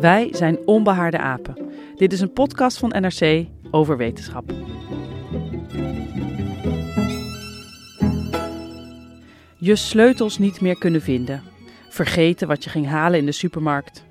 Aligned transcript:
Wij 0.00 0.28
zijn 0.32 0.58
Onbehaarde 0.64 1.18
Apen. 1.18 1.56
Dit 1.96 2.12
is 2.12 2.20
een 2.20 2.32
podcast 2.32 2.78
van 2.78 2.88
NRC 2.88 3.46
over 3.70 3.96
wetenschap. 3.96 4.52
Je 9.58 9.76
sleutels 9.76 10.38
niet 10.38 10.60
meer 10.60 10.78
kunnen 10.78 11.02
vinden. 11.02 11.42
Vergeten 11.88 12.48
wat 12.48 12.64
je 12.64 12.70
ging 12.70 12.86
halen 12.86 13.18
in 13.18 13.26
de 13.26 13.32
supermarkt. 13.32 14.04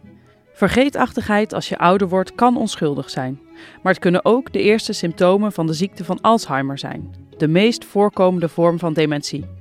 Vergeetachtigheid 0.53 1.53
als 1.53 1.69
je 1.69 1.77
ouder 1.77 2.09
wordt 2.09 2.35
kan 2.35 2.57
onschuldig 2.57 3.09
zijn. 3.09 3.39
Maar 3.81 3.93
het 3.93 4.01
kunnen 4.01 4.25
ook 4.25 4.53
de 4.53 4.61
eerste 4.61 4.93
symptomen 4.93 5.51
van 5.51 5.67
de 5.67 5.73
ziekte 5.73 6.05
van 6.05 6.21
Alzheimer 6.21 6.77
zijn. 6.77 7.15
De 7.37 7.47
meest 7.47 7.85
voorkomende 7.85 8.49
vorm 8.49 8.79
van 8.79 8.93
dementie. 8.93 9.58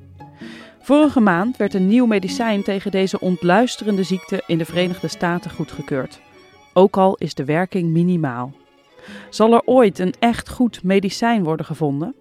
Vorige 0.81 1.21
maand 1.21 1.57
werd 1.57 1.75
een 1.75 1.87
nieuw 1.87 2.07
medicijn 2.07 2.63
tegen 2.63 2.91
deze 2.91 3.21
ontluisterende 3.21 4.03
ziekte 4.03 4.43
in 4.47 4.59
de 4.59 4.65
Verenigde 4.65 5.09
Staten 5.09 5.51
goedgekeurd. 5.51 6.21
Ook 6.73 6.97
al 6.97 7.15
is 7.15 7.35
de 7.35 7.45
werking 7.45 7.91
minimaal. 7.91 8.53
Zal 9.31 9.53
er 9.53 9.63
ooit 9.65 9.99
een 9.99 10.15
echt 10.19 10.49
goed 10.49 10.83
medicijn 10.83 11.45
worden 11.45 11.67
gevonden? 11.67 12.15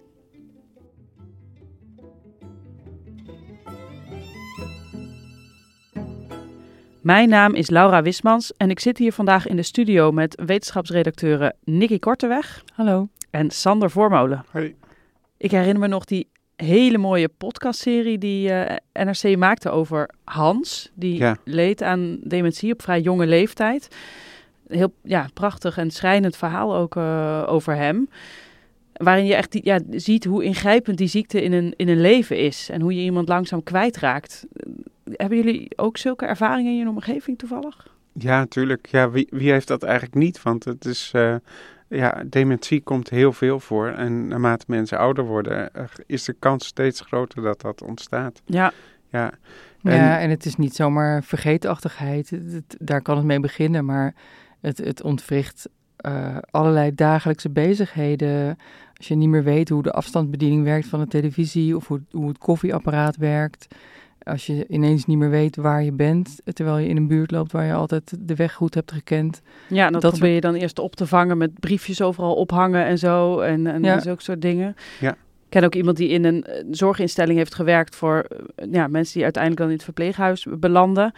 Mijn 7.00 7.28
naam 7.28 7.54
is 7.54 7.70
Laura 7.70 8.02
Wismans 8.02 8.52
en 8.56 8.70
ik 8.70 8.80
zit 8.80 8.98
hier 8.98 9.12
vandaag 9.12 9.46
in 9.46 9.56
de 9.56 9.62
studio 9.62 10.12
met 10.12 10.42
wetenschapsredacteuren 10.46 11.54
Nicky 11.64 11.98
Korteweg. 11.98 12.64
Hallo. 12.74 13.08
En 13.30 13.50
Sander 13.50 13.90
Voormolen. 13.90 14.44
Hoi. 14.50 14.76
Ik 15.36 15.50
herinner 15.50 15.78
me 15.78 15.86
nog 15.88 16.04
die 16.04 16.28
hele 16.64 16.98
mooie 16.98 17.28
podcastserie 17.28 18.18
die 18.18 18.48
uh, 18.50 18.62
NRC 18.92 19.36
maakte 19.36 19.70
over 19.70 20.10
Hans. 20.24 20.90
Die 20.94 21.16
Ja. 21.18 21.36
leed 21.44 21.82
aan 21.82 22.18
dementie 22.22 22.72
op 22.72 22.82
vrij 22.82 23.00
jonge 23.00 23.26
leeftijd. 23.26 23.88
Heel 24.68 24.92
ja, 25.02 25.28
prachtig 25.34 25.78
en 25.78 25.90
schrijnend 25.90 26.36
verhaal 26.36 26.76
ook 26.76 26.96
uh, 26.96 27.44
over 27.46 27.74
hem. 27.74 28.08
Waarin 28.92 29.26
je 29.26 29.34
echt 29.34 29.58
ja, 29.64 29.80
ziet 29.90 30.24
hoe 30.24 30.44
ingrijpend 30.44 30.98
die 30.98 31.08
ziekte 31.08 31.42
in 31.42 31.52
een, 31.52 31.74
in 31.76 31.88
een 31.88 32.00
leven 32.00 32.36
is. 32.38 32.68
En 32.70 32.80
hoe 32.80 32.94
je 32.94 33.00
iemand 33.02 33.28
langzaam 33.28 33.62
kwijtraakt. 33.62 34.46
Hebben 35.12 35.38
jullie 35.38 35.68
ook 35.76 35.96
zulke 35.96 36.26
ervaringen 36.26 36.72
in 36.72 36.78
je 36.78 36.88
omgeving 36.88 37.38
toevallig? 37.38 37.86
Ja, 38.12 38.38
natuurlijk. 38.38 38.88
Ja, 38.90 39.10
wie, 39.10 39.26
wie 39.30 39.50
heeft 39.50 39.68
dat 39.68 39.82
eigenlijk 39.82 40.14
niet? 40.14 40.42
Want 40.42 40.64
het 40.64 40.84
is, 40.84 41.12
uh, 41.16 41.34
ja, 41.88 42.22
dementie 42.26 42.80
komt 42.80 43.10
heel 43.10 43.32
veel 43.32 43.60
voor. 43.60 43.88
En 43.88 44.26
naarmate 44.28 44.64
mensen 44.68 44.98
ouder 44.98 45.24
worden, 45.24 45.70
uh, 45.76 45.82
is 46.06 46.24
de 46.24 46.32
kans 46.38 46.66
steeds 46.66 47.00
groter 47.00 47.42
dat 47.42 47.60
dat 47.60 47.82
ontstaat. 47.82 48.42
Ja. 48.44 48.72
Ja. 49.10 49.32
En, 49.82 49.94
ja, 49.94 50.18
en 50.18 50.30
het 50.30 50.44
is 50.44 50.56
niet 50.56 50.74
zomaar 50.74 51.22
vergeetachtigheid. 51.22 52.30
Het, 52.30 52.52
het, 52.52 52.76
daar 52.78 53.02
kan 53.02 53.16
het 53.16 53.26
mee 53.26 53.40
beginnen, 53.40 53.84
maar 53.84 54.14
het, 54.60 54.78
het 54.78 55.02
ontwricht 55.02 55.68
uh, 56.06 56.36
allerlei 56.50 56.94
dagelijkse 56.94 57.50
bezigheden. 57.50 58.56
Als 58.96 59.08
je 59.08 59.14
niet 59.14 59.28
meer 59.28 59.44
weet 59.44 59.68
hoe 59.68 59.82
de 59.82 59.92
afstandsbediening 59.92 60.64
werkt 60.64 60.86
van 60.86 61.00
de 61.00 61.06
televisie 61.06 61.76
of 61.76 61.88
hoe, 61.88 62.00
hoe 62.10 62.28
het 62.28 62.38
koffieapparaat 62.38 63.16
werkt. 63.16 63.66
Als 64.28 64.46
je 64.46 64.66
ineens 64.68 65.06
niet 65.06 65.18
meer 65.18 65.30
weet 65.30 65.56
waar 65.56 65.82
je 65.82 65.92
bent, 65.92 66.40
terwijl 66.44 66.78
je 66.78 66.88
in 66.88 66.96
een 66.96 67.06
buurt 67.06 67.30
loopt 67.30 67.52
waar 67.52 67.64
je 67.64 67.72
altijd 67.72 68.14
de 68.18 68.34
weg 68.34 68.54
goed 68.54 68.74
hebt 68.74 68.92
gekend. 68.92 69.40
Ja, 69.68 69.90
dat, 69.90 70.02
dat 70.02 70.10
probeer 70.10 70.34
je 70.34 70.40
dan 70.40 70.54
eerst 70.54 70.78
op 70.78 70.96
te 70.96 71.06
vangen 71.06 71.38
met 71.38 71.60
briefjes 71.60 72.02
overal 72.02 72.34
ophangen 72.34 72.84
en 72.84 72.98
zo 72.98 73.40
en, 73.40 73.66
en 73.66 73.82
ja. 73.82 74.00
zulke 74.00 74.22
soort 74.22 74.42
dingen. 74.42 74.74
Ja. 75.00 75.10
Ik 75.12 75.54
ken 75.54 75.64
ook 75.64 75.74
iemand 75.74 75.96
die 75.96 76.08
in 76.08 76.24
een 76.24 76.46
zorginstelling 76.70 77.38
heeft 77.38 77.54
gewerkt 77.54 77.96
voor 77.96 78.26
ja, 78.70 78.86
mensen 78.86 79.14
die 79.14 79.22
uiteindelijk 79.22 79.62
dan 79.62 79.70
in 79.70 79.76
het 79.76 79.84
verpleeghuis 79.84 80.46
belanden. 80.58 81.12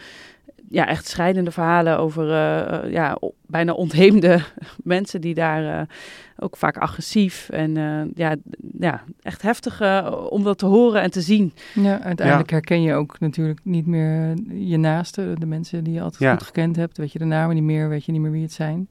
Ja, 0.71 0.87
echt 0.87 1.07
schrijnende 1.07 1.51
verhalen 1.51 1.97
over 1.97 2.25
uh, 2.25 2.91
ja, 2.91 3.17
bijna 3.45 3.73
ontheemde 3.73 4.41
mensen 4.83 5.21
die 5.21 5.33
daar 5.33 5.63
uh, 5.63 5.81
ook 6.37 6.57
vaak 6.57 6.77
agressief 6.77 7.49
en 7.49 7.75
uh, 7.75 8.01
ja, 8.15 8.35
ja, 8.79 9.03
echt 9.21 9.41
heftig 9.41 9.81
om 10.29 10.43
dat 10.43 10.57
te 10.57 10.65
horen 10.65 11.01
en 11.01 11.11
te 11.11 11.21
zien. 11.21 11.53
Ja, 11.73 12.01
uiteindelijk 12.01 12.49
ja. 12.49 12.55
herken 12.55 12.81
je 12.81 12.93
ook 12.93 13.19
natuurlijk 13.19 13.59
niet 13.63 13.85
meer 13.85 14.35
je 14.49 14.77
naasten, 14.77 15.39
de 15.39 15.45
mensen 15.45 15.83
die 15.83 15.93
je 15.93 16.01
altijd 16.01 16.21
ja. 16.21 16.31
goed 16.31 16.43
gekend 16.43 16.75
hebt. 16.75 16.97
Weet 16.97 17.11
je 17.11 17.19
de 17.19 17.25
namen 17.25 17.55
niet 17.55 17.63
meer, 17.63 17.89
weet 17.89 18.05
je 18.05 18.11
niet 18.11 18.21
meer 18.21 18.31
wie 18.31 18.43
het 18.43 18.51
zijn. 18.51 18.87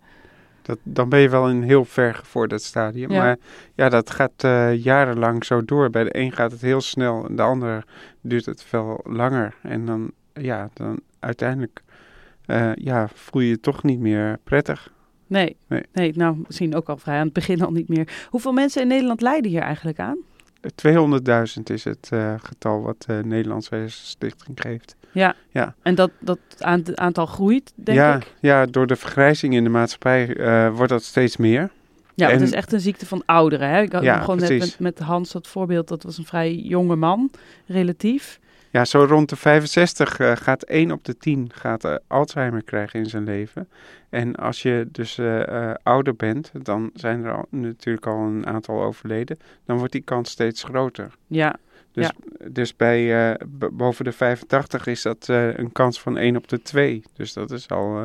Dat, 0.62 0.78
dan 0.82 1.08
ben 1.08 1.20
je 1.20 1.28
wel 1.28 1.48
in 1.48 1.56
een 1.56 1.62
heel 1.62 1.84
ver 1.84 2.14
gevorderd 2.14 2.62
stadium. 2.62 3.10
Ja. 3.10 3.22
Maar 3.22 3.36
ja, 3.74 3.88
dat 3.88 4.10
gaat 4.10 4.44
uh, 4.44 4.84
jarenlang 4.84 5.44
zo 5.44 5.64
door. 5.64 5.90
Bij 5.90 6.04
de 6.04 6.18
een 6.18 6.32
gaat 6.32 6.52
het 6.52 6.60
heel 6.60 6.80
snel 6.80 7.26
de 7.30 7.42
ander 7.42 7.84
duurt 8.20 8.46
het 8.46 8.62
veel 8.62 9.00
langer. 9.04 9.54
En 9.62 9.86
dan, 9.86 10.10
ja, 10.32 10.68
dan 10.72 11.00
uiteindelijk 11.20 11.82
uh, 12.46 12.70
ja, 12.74 13.08
voel 13.14 13.42
je 13.42 13.48
je 13.48 13.60
toch 13.60 13.82
niet 13.82 14.00
meer 14.00 14.38
prettig. 14.44 14.92
Nee, 15.26 15.56
nee, 15.66 15.82
nee. 15.92 16.12
nou 16.16 16.36
misschien 16.46 16.74
ook 16.74 16.88
al 16.88 16.96
vrij 16.96 17.18
aan 17.18 17.24
het 17.24 17.32
begin 17.32 17.62
al 17.62 17.70
niet 17.70 17.88
meer. 17.88 18.26
Hoeveel 18.28 18.52
mensen 18.52 18.82
in 18.82 18.88
Nederland 18.88 19.20
lijden 19.20 19.50
hier 19.50 19.60
eigenlijk 19.60 19.98
aan? 19.98 20.18
200.000 20.60 21.62
is 21.64 21.84
het 21.84 22.10
uh, 22.12 22.34
getal 22.42 22.82
wat 22.82 23.04
de 23.06 23.20
Nederlandse 23.24 23.84
Stichting 23.86 24.60
geeft. 24.60 24.96
Ja, 25.12 25.34
ja. 25.50 25.74
en 25.82 25.94
dat, 25.94 26.10
dat 26.18 26.38
aantal 26.94 27.26
groeit, 27.26 27.72
denk 27.74 27.98
ja, 27.98 28.16
ik? 28.16 28.34
Ja, 28.40 28.66
door 28.66 28.86
de 28.86 28.96
vergrijzing 28.96 29.54
in 29.54 29.64
de 29.64 29.70
maatschappij 29.70 30.36
uh, 30.36 30.76
wordt 30.76 30.92
dat 30.92 31.02
steeds 31.02 31.36
meer. 31.36 31.70
Ja, 32.14 32.26
en, 32.26 32.32
het 32.32 32.42
is 32.42 32.52
echt 32.52 32.72
een 32.72 32.80
ziekte 32.80 33.06
van 33.06 33.22
ouderen. 33.26 33.68
Hè? 33.68 33.82
Ik 33.82 34.00
ja, 34.00 34.18
begon 34.18 34.38
net 34.38 34.58
met, 34.58 34.78
met 34.78 34.98
Hans 34.98 35.32
dat 35.32 35.46
voorbeeld, 35.46 35.88
dat 35.88 36.02
was 36.02 36.18
een 36.18 36.24
vrij 36.24 36.54
jonge 36.54 36.96
man, 36.96 37.30
relatief. 37.66 38.40
Ja, 38.72 38.84
zo 38.84 39.04
rond 39.04 39.28
de 39.28 39.36
65 39.36 40.18
uh, 40.18 40.36
gaat 40.36 40.62
1 40.62 40.90
op 40.90 41.04
de 41.04 41.16
10 41.16 41.50
gaat, 41.54 41.84
uh, 41.84 41.94
Alzheimer 42.06 42.62
krijgen 42.62 43.00
in 43.00 43.06
zijn 43.06 43.24
leven. 43.24 43.68
En 44.08 44.36
als 44.36 44.62
je 44.62 44.88
dus 44.92 45.18
uh, 45.18 45.74
ouder 45.82 46.16
bent, 46.16 46.50
dan 46.62 46.90
zijn 46.94 47.24
er 47.24 47.32
al, 47.32 47.46
natuurlijk 47.50 48.06
al 48.06 48.18
een 48.18 48.46
aantal 48.46 48.82
overleden. 48.82 49.38
Dan 49.64 49.78
wordt 49.78 49.92
die 49.92 50.02
kans 50.02 50.30
steeds 50.30 50.62
groter. 50.62 51.14
Ja. 51.26 51.56
Dus, 51.92 52.06
ja. 52.06 52.48
dus 52.50 52.76
bij 52.76 53.36
boven 53.72 54.04
de 54.04 54.12
85 54.12 54.86
is 54.86 55.02
dat 55.02 55.26
een 55.28 55.72
kans 55.72 56.00
van 56.00 56.16
1 56.16 56.36
op 56.36 56.48
de 56.48 56.62
2. 56.62 57.02
Dus 57.12 57.32
dat 57.32 57.50
is 57.50 57.68
al 57.68 57.96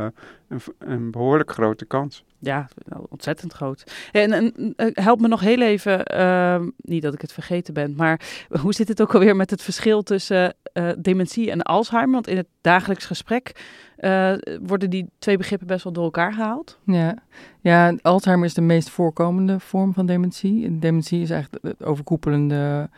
een, 0.47 0.61
een 0.77 1.11
behoorlijk 1.11 1.51
grote 1.51 1.85
kans. 1.85 2.23
Ja, 2.45 2.67
ontzettend 3.09 3.53
groot. 3.53 3.83
En, 4.11 4.33
en 4.33 4.53
help 4.93 5.19
me 5.19 5.27
nog 5.27 5.39
heel 5.39 5.61
even, 5.61 6.13
uh, 6.13 6.61
niet 6.77 7.01
dat 7.01 7.13
ik 7.13 7.21
het 7.21 7.33
vergeten 7.33 7.73
ben, 7.73 7.93
maar 7.95 8.45
hoe 8.61 8.73
zit 8.73 8.87
het 8.87 9.01
ook 9.01 9.13
alweer 9.13 9.35
met 9.35 9.49
het 9.49 9.61
verschil 9.61 10.03
tussen 10.03 10.53
uh, 10.73 10.89
dementie 10.97 11.51
en 11.51 11.61
Alzheimer? 11.61 12.13
Want 12.13 12.27
in 12.27 12.37
het 12.37 12.47
dagelijks 12.61 13.05
gesprek 13.05 13.63
uh, 13.99 14.33
worden 14.61 14.89
die 14.89 15.09
twee 15.19 15.37
begrippen 15.37 15.67
best 15.67 15.83
wel 15.83 15.93
door 15.93 16.03
elkaar 16.03 16.33
gehaald. 16.33 16.79
Ja. 16.85 17.17
ja, 17.61 17.95
Alzheimer 18.01 18.45
is 18.45 18.53
de 18.53 18.61
meest 18.61 18.89
voorkomende 18.89 19.59
vorm 19.59 19.93
van 19.93 20.05
dementie. 20.05 20.79
Dementie 20.79 21.21
is 21.21 21.29
eigenlijk 21.29 21.63
het 21.63 21.83
overkoepelende 21.83 22.89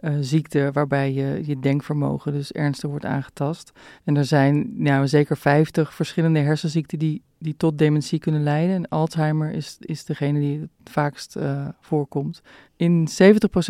uh, 0.00 0.14
ziekte 0.20 0.70
waarbij 0.72 1.12
je, 1.12 1.40
je 1.44 1.58
denkvermogen 1.58 2.32
dus 2.32 2.52
ernstig 2.52 2.90
wordt 2.90 3.04
aangetast. 3.04 3.72
En 4.04 4.16
er 4.16 4.24
zijn 4.24 4.82
nou, 4.82 5.08
zeker 5.08 5.36
50 5.36 5.94
verschillende 5.94 6.38
hersenziekten 6.38 6.98
die, 6.98 7.22
die 7.38 7.56
tot 7.56 7.78
dementie 7.78 8.18
kunnen 8.18 8.42
leiden. 8.42 8.74
En 8.74 8.88
Alzheimer 8.88 9.52
is, 9.52 9.76
is 9.80 10.04
degene 10.04 10.40
die 10.40 10.60
het 10.60 10.90
vaakst 10.90 11.36
uh, 11.36 11.68
voorkomt. 11.80 12.40
In 12.76 13.08
70% 13.08 13.12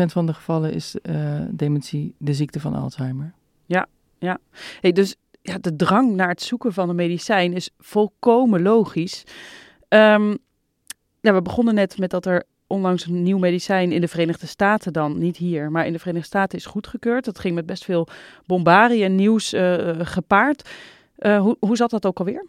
van 0.06 0.26
de 0.26 0.34
gevallen 0.34 0.72
is 0.72 0.96
uh, 1.02 1.40
dementie 1.50 2.14
de 2.18 2.34
ziekte 2.34 2.60
van 2.60 2.74
Alzheimer. 2.74 3.32
Ja, 3.66 3.86
ja. 4.18 4.38
Hey, 4.80 4.92
dus 4.92 5.16
ja, 5.42 5.58
de 5.58 5.76
drang 5.76 6.14
naar 6.14 6.28
het 6.28 6.42
zoeken 6.42 6.72
van 6.72 6.88
een 6.88 6.96
medicijn 6.96 7.52
is 7.52 7.70
volkomen 7.78 8.62
logisch. 8.62 9.24
Ehm, 9.88 10.36
ja, 11.20 11.34
we 11.34 11.42
begonnen 11.42 11.74
net 11.74 11.98
met 11.98 12.10
dat 12.10 12.26
er 12.26 12.44
onlangs 12.70 13.06
een 13.06 13.22
nieuw 13.22 13.38
medicijn 13.38 13.92
in 13.92 14.00
de 14.00 14.08
Verenigde 14.08 14.46
Staten 14.46 14.92
dan, 14.92 15.18
niet 15.18 15.36
hier, 15.36 15.70
maar 15.70 15.86
in 15.86 15.92
de 15.92 15.98
Verenigde 15.98 16.26
Staten 16.26 16.58
is 16.58 16.66
goedgekeurd. 16.66 17.24
Dat 17.24 17.38
ging 17.38 17.54
met 17.54 17.66
best 17.66 17.84
veel 17.84 18.06
bombarie 18.46 19.04
en 19.04 19.14
nieuws 19.14 19.54
uh, 19.54 19.78
gepaard. 19.98 20.70
Uh, 21.18 21.40
hoe, 21.40 21.56
hoe 21.60 21.76
zat 21.76 21.90
dat 21.90 22.06
ook 22.06 22.18
alweer? 22.18 22.44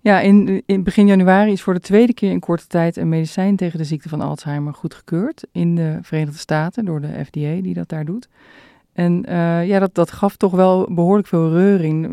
Ja, 0.00 0.20
in, 0.20 0.62
in 0.66 0.82
begin 0.82 1.06
januari 1.06 1.52
is 1.52 1.62
voor 1.62 1.74
de 1.74 1.80
tweede 1.80 2.14
keer 2.14 2.30
in 2.30 2.40
korte 2.40 2.66
tijd 2.66 2.96
een 2.96 3.08
medicijn 3.08 3.56
tegen 3.56 3.78
de 3.78 3.84
ziekte 3.84 4.08
van 4.08 4.20
Alzheimer 4.20 4.74
goedgekeurd 4.74 5.46
in 5.52 5.74
de 5.74 5.98
Verenigde 6.02 6.38
Staten 6.38 6.84
door 6.84 7.00
de 7.00 7.24
FDA 7.24 7.60
die 7.62 7.74
dat 7.74 7.88
daar 7.88 8.04
doet. 8.04 8.28
En 8.92 9.24
uh, 9.28 9.66
ja, 9.66 9.78
dat, 9.78 9.94
dat 9.94 10.10
gaf 10.10 10.36
toch 10.36 10.52
wel 10.52 10.88
behoorlijk 10.94 11.28
veel 11.28 11.50
reuring. 11.50 12.08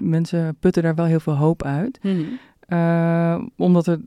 Mensen 0.00 0.56
putten 0.60 0.82
daar 0.82 0.94
wel 0.94 1.04
heel 1.04 1.20
veel 1.20 1.36
hoop 1.36 1.62
uit. 1.62 1.98
Mm 2.02 2.12
-hmm. 2.12 2.38
uh, 2.78 3.44
omdat 3.56 3.86
er 3.86 4.00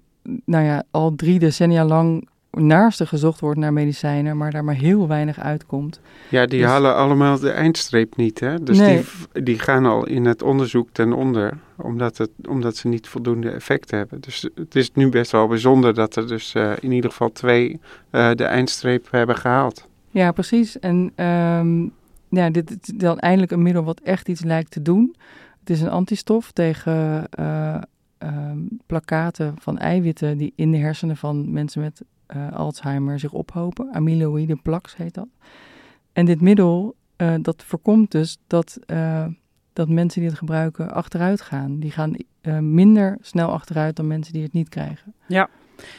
nou 0.46 0.66
ja, 0.66 0.84
al 0.92 1.16
drie 1.16 1.40
decennia 1.40 1.86
lang 1.86 2.28
naarste 2.52 3.06
gezocht 3.06 3.40
wordt 3.40 3.60
naar 3.60 3.74
medicijnen, 3.74 4.38
maar 4.38 4.52
daar 4.52 4.64
maar 4.64 4.76
heel 4.76 5.08
weinig 5.08 5.40
uitkomt. 5.40 6.00
Ja, 6.30 6.46
die 6.46 6.60
dus... 6.60 6.70
halen 6.70 6.96
allemaal 6.96 7.40
de 7.40 7.50
eindstreep 7.50 8.16
niet, 8.16 8.40
hè? 8.40 8.64
Dus 8.64 8.78
nee. 8.78 9.04
die, 9.32 9.44
die 9.44 9.60
gaan 9.60 9.86
al 9.86 10.08
in 10.08 10.26
het 10.26 10.42
onderzoek 10.42 10.90
ten 10.92 11.14
onder, 11.14 11.58
omdat, 11.76 12.18
het, 12.18 12.30
omdat 12.48 12.76
ze 12.76 12.88
niet 12.88 13.08
voldoende 13.08 13.50
effect 13.50 13.92
hebben. 13.92 14.22
Dus 14.22 14.50
het 14.56 14.76
is 14.76 14.92
nu 14.94 15.10
best 15.10 15.32
wel 15.32 15.48
bijzonder 15.48 15.94
dat 15.94 16.16
er 16.16 16.28
dus 16.28 16.54
uh, 16.56 16.72
in 16.80 16.92
ieder 16.92 17.10
geval 17.10 17.32
twee 17.32 17.80
uh, 18.12 18.32
de 18.32 18.44
eindstreep 18.44 19.08
hebben 19.12 19.36
gehaald. 19.36 19.88
Ja, 20.10 20.32
precies. 20.32 20.80
En 20.80 21.26
um, 21.26 21.92
ja, 22.30 22.50
dit 22.50 22.72
is 22.72 22.78
dan 22.96 23.20
eindelijk 23.20 23.52
een 23.52 23.64
middel 23.64 23.84
wat 23.84 24.00
echt 24.00 24.30
iets 24.30 24.44
lijkt 24.44 24.72
te 24.72 24.82
doen. 24.82 25.16
Het 25.60 25.70
is 25.70 25.82
een 25.82 25.90
antistof 25.90 26.52
tegen 26.52 27.28
uh, 27.40 27.78
plakaten 28.86 29.56
van 29.60 29.78
eiwitten 29.78 30.38
die 30.38 30.54
in 30.56 30.72
de 30.72 30.78
hersenen 30.78 31.18
van 31.18 31.52
mensen 31.52 31.82
met 31.82 32.02
uh, 32.36 32.52
Alzheimer 32.52 33.20
zich 33.20 33.32
ophopen. 33.32 33.94
Amyloïde 33.94 34.56
plaques 34.56 34.96
heet 34.96 35.14
dat. 35.14 35.28
En 36.14 36.26
dit 36.26 36.42
middel, 36.42 36.96
uh, 37.18 37.34
dat 37.42 37.64
voorkomt 37.64 38.12
dus 38.12 38.38
dat, 38.48 38.80
uh, 38.88 39.26
dat 39.74 39.90
mensen 39.90 40.22
die 40.22 40.30
het 40.30 40.40
gebruiken 40.40 40.92
achteruit 40.92 41.42
gaan. 41.42 41.80
Die 41.80 41.92
gaan 41.92 42.16
minder 42.60 43.18
snel 43.22 43.52
achteruit 43.52 43.96
dan 43.96 44.08
mensen 44.08 44.34
die 44.34 44.44
het 44.44 44.54
niet 44.54 44.70
krijgen. 44.70 45.14
Ja. 45.28 45.50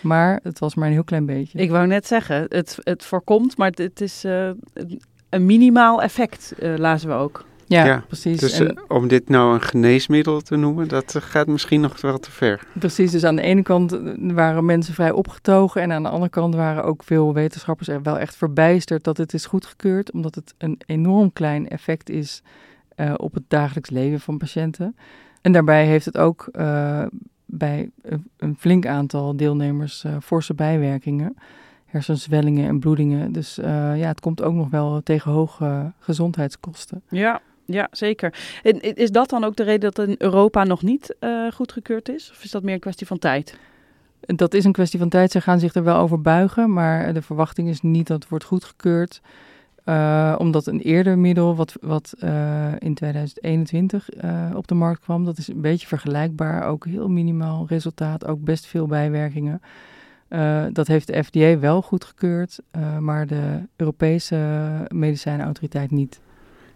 Maar 0.03 0.41
het 0.43 0.59
was 0.59 0.75
maar 0.75 0.87
een 0.87 0.93
heel 0.93 1.05
klein 1.05 1.27
beetje. 1.27 1.59
Ik 1.59 1.71
wou 1.71 1.87
net 1.87 2.07
zeggen, 2.07 2.47
het, 2.49 2.79
het 2.81 3.05
voorkomt, 3.05 3.57
maar 3.57 3.71
het 3.75 4.01
is 4.01 4.25
een 5.29 5.47
minimaal 5.47 6.03
effect, 6.03 6.55
lazen 6.59 7.09
we 7.09 7.15
ook. 7.15 7.45
Ja, 7.71 7.85
ja, 7.85 8.05
precies. 8.07 8.41
Dus 8.41 8.59
en, 8.59 8.79
uh, 8.79 8.83
om 8.89 9.09
dit 9.09 9.29
nou 9.29 9.55
een 9.55 9.63
geneesmiddel 9.63 10.41
te 10.41 10.57
noemen, 10.57 10.89
dat 10.89 11.15
uh, 11.17 11.23
gaat 11.23 11.47
misschien 11.47 11.81
nog 11.81 12.01
wel 12.01 12.19
te 12.19 12.31
ver. 12.31 12.67
Precies, 12.73 13.11
dus 13.11 13.25
aan 13.25 13.37
de 13.37 13.43
ene 13.43 13.63
kant 13.63 14.01
waren 14.17 14.65
mensen 14.65 14.95
vrij 14.95 15.11
opgetogen 15.11 15.83
en 15.83 15.93
aan 15.93 16.03
de 16.03 16.09
andere 16.09 16.31
kant 16.31 16.55
waren 16.55 16.85
ook 16.85 17.03
veel 17.03 17.35
wetenschappers 17.35 17.89
er 17.89 18.03
wel 18.03 18.19
echt 18.19 18.37
verbijsterd 18.37 19.05
dat 19.05 19.17
het 19.17 19.35
is 19.35 19.47
goedgekeurd, 19.47 20.13
omdat 20.13 20.35
het 20.35 20.55
een 20.59 20.81
enorm 20.87 21.33
klein 21.33 21.69
effect 21.69 22.11
is 22.11 22.43
uh, 22.97 23.15
op 23.17 23.35
het 23.35 23.45
dagelijks 23.49 23.91
leven 23.91 24.21
van 24.21 24.39
patiënten. 24.39 24.97
En 25.41 25.53
daarbij 25.53 25.87
heeft 25.87 26.05
het 26.05 26.19
ook 26.19 26.49
bij 27.45 27.91
een 28.37 28.57
flink 28.59 28.87
aantal 28.87 29.37
deelnemers 29.37 30.05
forse 30.21 30.55
bijwerkingen 30.55 31.37
hersenzwellingen 31.91 32.69
en 32.69 32.79
bloedingen. 32.79 33.33
Dus 33.33 33.59
uh, 33.59 33.65
ja, 33.99 34.07
het 34.07 34.21
komt 34.21 34.43
ook 34.43 34.55
nog 34.55 34.71
wel 34.71 35.01
tegen 35.03 35.31
hoge 35.31 35.93
gezondheidskosten. 35.99 37.03
Ja, 37.09 37.41
ja, 37.73 37.89
zeker. 37.91 38.35
En 38.63 38.81
is 38.81 39.11
dat 39.11 39.29
dan 39.29 39.45
ook 39.45 39.57
de 39.57 39.63
reden 39.63 39.93
dat 39.93 40.09
in 40.09 40.15
Europa 40.19 40.65
nog 40.65 40.83
niet 40.83 41.17
uh, 41.21 41.53
goedgekeurd 41.53 42.09
is? 42.09 42.31
Of 42.31 42.45
is 42.45 42.51
dat 42.51 42.63
meer 42.63 42.75
een 42.75 42.81
kwestie 42.81 43.07
van 43.07 43.19
tijd? 43.19 43.59
Dat 44.21 44.55
is 44.55 44.65
een 44.65 44.73
kwestie 44.73 44.99
van 44.99 45.09
tijd. 45.09 45.31
Ze 45.31 45.41
gaan 45.41 45.61
zich 45.61 45.75
er 45.75 45.85
wel 45.85 45.97
over 45.97 46.21
buigen, 46.21 46.73
maar 46.73 47.13
de 47.13 47.23
verwachting 47.23 47.69
is 47.69 47.81
niet 47.81 48.07
dat 48.07 48.21
het 48.21 48.29
wordt 48.29 48.45
goedgekeurd. 48.45 49.21
Uh, 49.85 50.35
omdat 50.39 50.67
een 50.67 50.81
eerder 50.81 51.19
middel, 51.19 51.57
wat, 51.57 51.75
wat 51.81 52.15
uh, 52.25 52.73
in 52.79 52.95
2021 52.95 54.09
op 54.55 54.69
de 54.69 54.75
markt 54.75 55.01
kwam, 55.01 55.25
dat 55.25 55.39
is 55.39 55.49
een 55.49 55.61
beetje 55.61 55.87
vergelijkbaar. 55.87 56.65
Ook 56.65 56.85
heel 56.85 57.09
minimaal 57.09 57.67
resultaat, 57.69 58.27
ook 58.27 58.45
best 58.45 58.67
veel 58.67 58.87
bijwerkingen. 58.87 59.61
dat 60.73 60.87
heeft 60.87 61.07
de 61.07 61.25
FDA 61.25 61.59
wel 61.59 61.83
goedgekeurd, 61.83 62.59
maar 62.99 63.27
de 63.27 63.61
Europese 63.77 64.37
medicijnenautoriteit 64.89 65.91
niet. 65.91 66.21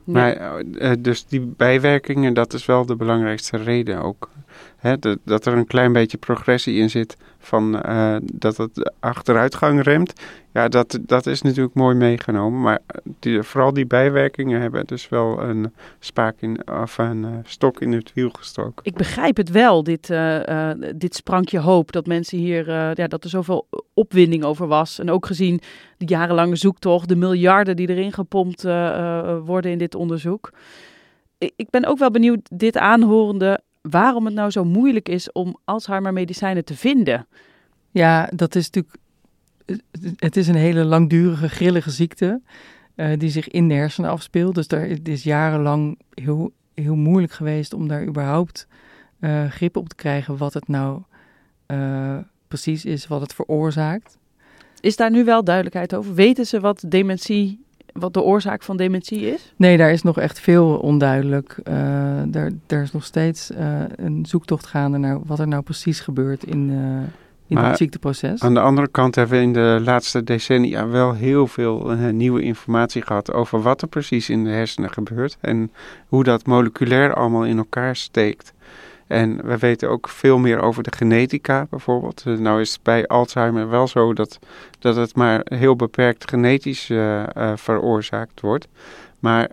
Maar 0.04 0.62
uh, 0.62 0.90
dus 0.98 1.26
die 1.26 1.40
bijwerkingen, 1.40 2.34
dat 2.34 2.52
is 2.52 2.66
wel 2.66 2.86
de 2.86 2.96
belangrijkste 2.96 3.56
reden 3.56 4.02
ook. 4.02 4.30
Hè, 4.76 4.98
de, 4.98 5.18
dat 5.24 5.46
er 5.46 5.52
een 5.52 5.66
klein 5.66 5.92
beetje 5.92 6.18
progressie 6.18 6.78
in 6.78 6.90
zit 6.90 7.16
van 7.46 7.82
uh, 7.86 8.16
dat 8.22 8.56
het 8.56 8.92
achteruitgang 9.00 9.82
remt. 9.82 10.12
Ja, 10.52 10.68
dat, 10.68 10.98
dat 11.00 11.26
is 11.26 11.42
natuurlijk 11.42 11.74
mooi 11.74 11.94
meegenomen. 11.94 12.60
Maar 12.60 12.78
die, 13.18 13.42
vooral 13.42 13.72
die 13.72 13.86
bijwerkingen 13.86 14.60
hebben 14.60 14.86
dus 14.86 15.08
wel 15.08 15.42
een 15.42 15.72
spaak 15.98 16.36
in, 16.40 16.68
of 16.68 16.98
een 16.98 17.22
uh, 17.22 17.28
stok 17.44 17.80
in 17.80 17.92
het 17.92 18.12
wiel 18.14 18.30
gestoken. 18.30 18.84
Ik 18.84 18.94
begrijp 18.94 19.36
het 19.36 19.50
wel, 19.50 19.82
dit, 19.82 20.12
dit 20.96 21.14
sprankje 21.14 21.58
hoop. 21.58 21.92
Dat 21.92 22.06
mensen 22.06 22.38
hier, 22.38 22.70
ja, 22.70 23.06
dat 23.06 23.24
er 23.24 23.30
zoveel 23.30 23.66
opwinding 23.94 24.44
over 24.44 24.66
was. 24.66 24.98
En 24.98 25.10
ook 25.10 25.26
gezien 25.26 25.60
de 25.98 26.06
jarenlange 26.06 26.56
zoektocht, 26.56 27.08
de 27.08 27.16
miljarden 27.16 27.76
die 27.76 27.88
erin 27.88 28.12
gepompt 28.12 28.62
worden 29.44 29.70
in 29.70 29.78
dit 29.78 29.94
onderzoek. 29.94 30.50
Ik 31.38 31.70
ben 31.70 31.84
ook 31.84 31.98
wel 31.98 32.10
benieuwd, 32.10 32.48
dit 32.52 32.76
aanhorende, 32.76 33.60
waarom 33.90 34.24
het 34.24 34.34
nou 34.34 34.50
zo 34.50 34.64
moeilijk 34.64 35.08
is 35.08 35.32
om 35.32 35.56
Alzheimer 35.64 36.12
medicijnen 36.12 36.64
te 36.64 36.76
vinden. 36.76 37.26
Ja, 37.90 38.30
dat 38.34 38.54
is 38.54 38.70
natuurlijk. 38.70 38.96
Het 40.16 40.36
is 40.36 40.48
een 40.48 40.54
hele 40.54 40.84
langdurige, 40.84 41.48
grillige 41.48 41.90
ziekte. 41.90 42.40
Uh, 42.96 43.18
die 43.18 43.30
zich 43.30 43.48
in 43.48 43.68
de 43.68 43.74
hersenen 43.74 44.10
afspeelt. 44.10 44.54
Dus 44.54 44.68
daar, 44.68 44.88
het 44.88 45.08
is 45.08 45.22
jarenlang 45.22 45.98
heel, 46.14 46.52
heel 46.74 46.94
moeilijk 46.94 47.32
geweest 47.32 47.72
om 47.72 47.88
daar 47.88 48.06
überhaupt 48.06 48.66
uh, 49.20 49.50
grip 49.50 49.76
op 49.76 49.88
te 49.88 49.94
krijgen. 49.94 50.36
wat 50.36 50.54
het 50.54 50.68
nou 50.68 51.02
uh, 51.66 52.18
precies 52.48 52.84
is, 52.84 53.06
wat 53.06 53.20
het 53.20 53.34
veroorzaakt. 53.34 54.18
Is 54.80 54.96
daar 54.96 55.10
nu 55.10 55.24
wel 55.24 55.44
duidelijkheid 55.44 55.94
over? 55.94 56.14
Weten 56.14 56.46
ze 56.46 56.60
wat 56.60 56.84
dementie 56.86 57.63
wat 57.94 58.14
de 58.14 58.22
oorzaak 58.22 58.62
van 58.62 58.76
dementie 58.76 59.20
is? 59.20 59.52
Nee, 59.56 59.76
daar 59.76 59.90
is 59.90 60.02
nog 60.02 60.18
echt 60.18 60.40
veel 60.40 60.76
onduidelijk. 60.76 61.56
Uh, 61.68 61.74
daar, 62.26 62.50
daar 62.66 62.82
is 62.82 62.92
nog 62.92 63.04
steeds 63.04 63.50
uh, 63.50 63.80
een 63.96 64.26
zoektocht 64.26 64.66
gaande 64.66 64.98
naar 64.98 65.18
wat 65.24 65.38
er 65.38 65.48
nou 65.48 65.62
precies 65.62 66.00
gebeurt 66.00 66.44
in, 66.44 66.70
uh, 66.70 67.02
in 67.46 67.56
het 67.56 67.76
ziekteproces. 67.76 68.42
Aan 68.42 68.54
de 68.54 68.60
andere 68.60 68.88
kant 68.88 69.14
hebben 69.14 69.38
we 69.38 69.44
in 69.44 69.52
de 69.52 69.80
laatste 69.84 70.24
decennia 70.24 70.88
wel 70.88 71.12
heel 71.12 71.46
veel 71.46 71.90
nieuwe 72.12 72.42
informatie 72.42 73.02
gehad 73.02 73.32
over 73.32 73.62
wat 73.62 73.82
er 73.82 73.88
precies 73.88 74.30
in 74.30 74.44
de 74.44 74.50
hersenen 74.50 74.92
gebeurt 74.92 75.36
en 75.40 75.72
hoe 76.08 76.24
dat 76.24 76.46
moleculair 76.46 77.14
allemaal 77.14 77.44
in 77.44 77.58
elkaar 77.58 77.96
steekt. 77.96 78.53
En 79.14 79.46
we 79.46 79.58
weten 79.58 79.90
ook 79.90 80.08
veel 80.08 80.38
meer 80.38 80.60
over 80.60 80.82
de 80.82 80.92
genetica 80.96 81.66
bijvoorbeeld. 81.70 82.24
Nou 82.24 82.60
is 82.60 82.72
het 82.72 82.82
bij 82.82 83.06
Alzheimer 83.06 83.68
wel 83.68 83.88
zo 83.88 84.12
dat, 84.12 84.38
dat 84.78 84.96
het 84.96 85.16
maar 85.16 85.40
heel 85.44 85.76
beperkt 85.76 86.28
genetisch 86.28 86.88
uh, 86.88 87.22
uh, 87.36 87.52
veroorzaakt 87.56 88.40
wordt. 88.40 88.68
Maar 89.18 89.50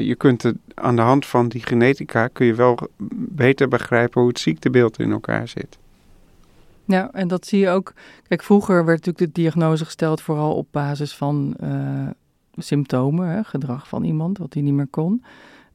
je 0.00 0.14
kunt 0.14 0.42
het, 0.42 0.56
aan 0.74 0.96
de 0.96 1.02
hand 1.02 1.26
van 1.26 1.48
die 1.48 1.62
genetica 1.62 2.28
kun 2.28 2.46
je 2.46 2.54
wel 2.54 2.78
beter 3.16 3.68
begrijpen 3.68 4.20
hoe 4.20 4.30
het 4.30 4.38
ziektebeeld 4.38 4.98
in 4.98 5.10
elkaar 5.10 5.48
zit. 5.48 5.78
Ja, 6.84 7.10
en 7.12 7.28
dat 7.28 7.46
zie 7.46 7.58
je 7.58 7.68
ook. 7.68 7.92
Kijk, 8.28 8.42
vroeger 8.42 8.84
werd 8.84 9.06
natuurlijk 9.06 9.34
de 9.34 9.40
diagnose 9.40 9.84
gesteld 9.84 10.20
vooral 10.20 10.54
op 10.54 10.66
basis 10.70 11.14
van 11.14 11.56
symptomen, 12.56 13.28
hè, 13.28 13.44
gedrag 13.44 13.88
van 13.88 14.04
iemand, 14.04 14.38
wat 14.38 14.54
hij 14.54 14.62
niet 14.62 14.74
meer 14.74 14.86
kon. 14.90 15.22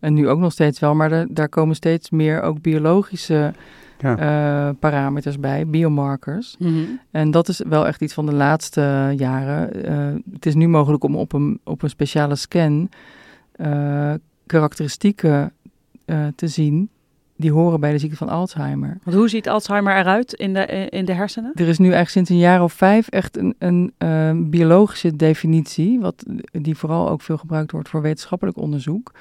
En 0.03 0.13
nu 0.13 0.29
ook 0.29 0.39
nog 0.39 0.51
steeds 0.51 0.79
wel, 0.79 0.95
maar 0.95 1.09
de, 1.09 1.27
daar 1.29 1.49
komen 1.49 1.75
steeds 1.75 2.09
meer 2.09 2.41
ook 2.41 2.61
biologische 2.61 3.53
ja. 3.99 4.69
uh, 4.69 4.75
parameters 4.79 5.39
bij, 5.39 5.67
biomarkers. 5.67 6.55
Mm 6.59 6.67
-hmm. 6.67 6.99
En 7.11 7.31
dat 7.31 7.47
is 7.47 7.61
wel 7.67 7.87
echt 7.87 8.01
iets 8.01 8.13
van 8.13 8.25
de 8.25 8.33
laatste 8.33 9.13
jaren. 9.17 9.89
Uh, 9.91 10.21
het 10.33 10.45
is 10.45 10.55
nu 10.55 10.67
mogelijk 10.67 11.03
om 11.03 11.15
op 11.15 11.33
een, 11.33 11.59
op 11.63 11.81
een 11.81 11.89
speciale 11.89 12.35
scan 12.35 12.89
uh, 13.55 14.13
karakteristieken 14.45 15.53
te 16.35 16.47
zien 16.47 16.89
die 17.35 17.51
horen 17.51 17.79
bij 17.79 17.91
de 17.91 17.97
ziekte 17.97 18.17
van 18.17 18.29
Alzheimer. 18.29 18.97
Want 19.03 19.17
hoe 19.17 19.29
ziet 19.29 19.49
Alzheimer 19.49 19.97
eruit 19.97 20.33
in 20.33 20.53
de, 20.53 20.65
in 20.89 21.05
de 21.05 21.13
hersenen? 21.13 21.51
Er 21.55 21.67
is 21.67 21.77
nu 21.77 21.85
eigenlijk 21.85 22.09
sinds 22.09 22.29
een 22.29 22.37
jaar 22.37 22.63
of 22.63 22.73
vijf 22.73 23.07
echt 23.07 23.37
een, 23.37 23.55
een 23.57 23.93
uh, 23.97 24.31
biologische 24.35 25.15
definitie, 25.15 25.99
wat, 25.99 26.23
die 26.51 26.77
vooral 26.77 27.09
ook 27.09 27.21
veel 27.21 27.37
gebruikt 27.37 27.71
wordt 27.71 27.89
voor 27.89 28.01
wetenschappelijk 28.01 28.57
onderzoek. 28.57 29.11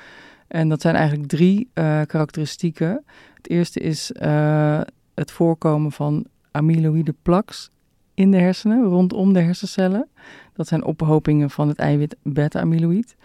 En 0.53 0.69
dat 0.69 0.81
zijn 0.81 0.95
eigenlijk 0.95 1.29
drie 1.29 1.69
uh, 1.75 2.01
karakteristieken. 2.07 3.05
Het 3.35 3.49
eerste 3.51 3.81
is 3.81 4.13
uh, 4.23 4.81
het 5.15 5.31
voorkomen 5.31 5.93
van 5.93 6.27
amyloïde 6.51 7.15
plaques 7.23 7.71
in 8.15 8.31
de 8.31 8.37
hersenen, 8.37 8.85
rondom 8.85 9.33
de 9.33 9.41
hersencellen. 9.41 10.09
Dat 10.53 10.69
zijn 10.69 10.85
ophopingen 10.85 11.51
van 11.51 11.69
het 11.69 11.79
eiwit 11.79 12.17
beta-amyloïd. 12.23 13.17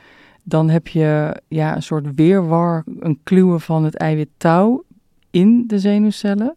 Dan 0.44 0.70
heb 0.70 0.88
je 0.88 1.42
ja, 1.48 1.76
een 1.76 1.84
soort 1.84 2.16
weerwar, 2.16 2.84
een 3.00 3.20
kluwen 3.24 3.62
van 3.62 3.84
het 3.84 3.96
eiwit 3.96 4.30
tau 4.38 4.82
in 5.32 5.64
de 5.68 5.80
zenuwcellen. 5.80 6.56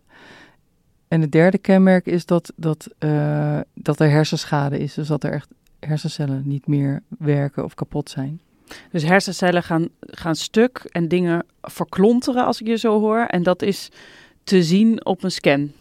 en 1.09 1.21
het 1.21 1.33
derde 1.33 1.59
kenmerk 1.59 2.07
is 2.07 2.27
dat, 2.27 2.53
dat, 2.57 2.89
uh, 2.99 3.61
dat 3.75 4.01
er 4.01 4.11
hersenschade 4.11 4.79
is. 4.79 4.95
Dus 4.95 5.09
dat 5.09 5.25
er 5.25 5.33
echt 5.33 5.49
hersencellen 5.81 6.43
niet 6.45 6.67
meer 6.67 7.03
werken 7.19 7.65
of 7.65 7.75
kapot 7.75 8.11
zijn. 8.11 8.41
Dus 8.91 9.03
hersencellen 9.03 9.63
gaan, 9.63 9.89
gaan 10.01 10.35
stuk 10.35 10.89
en 10.91 11.09
dingen 11.09 11.47
verklonteren, 11.63 12.45
als 12.45 12.61
ik 12.61 12.67
je 12.67 12.77
zo 12.77 13.01
hoor. 13.01 13.25
En 13.25 13.43
dat 13.43 13.63
is 13.63 13.91
te 14.45 14.63
zien 14.63 15.05
op 15.05 15.23
een 15.23 15.31
scan. 15.31 15.73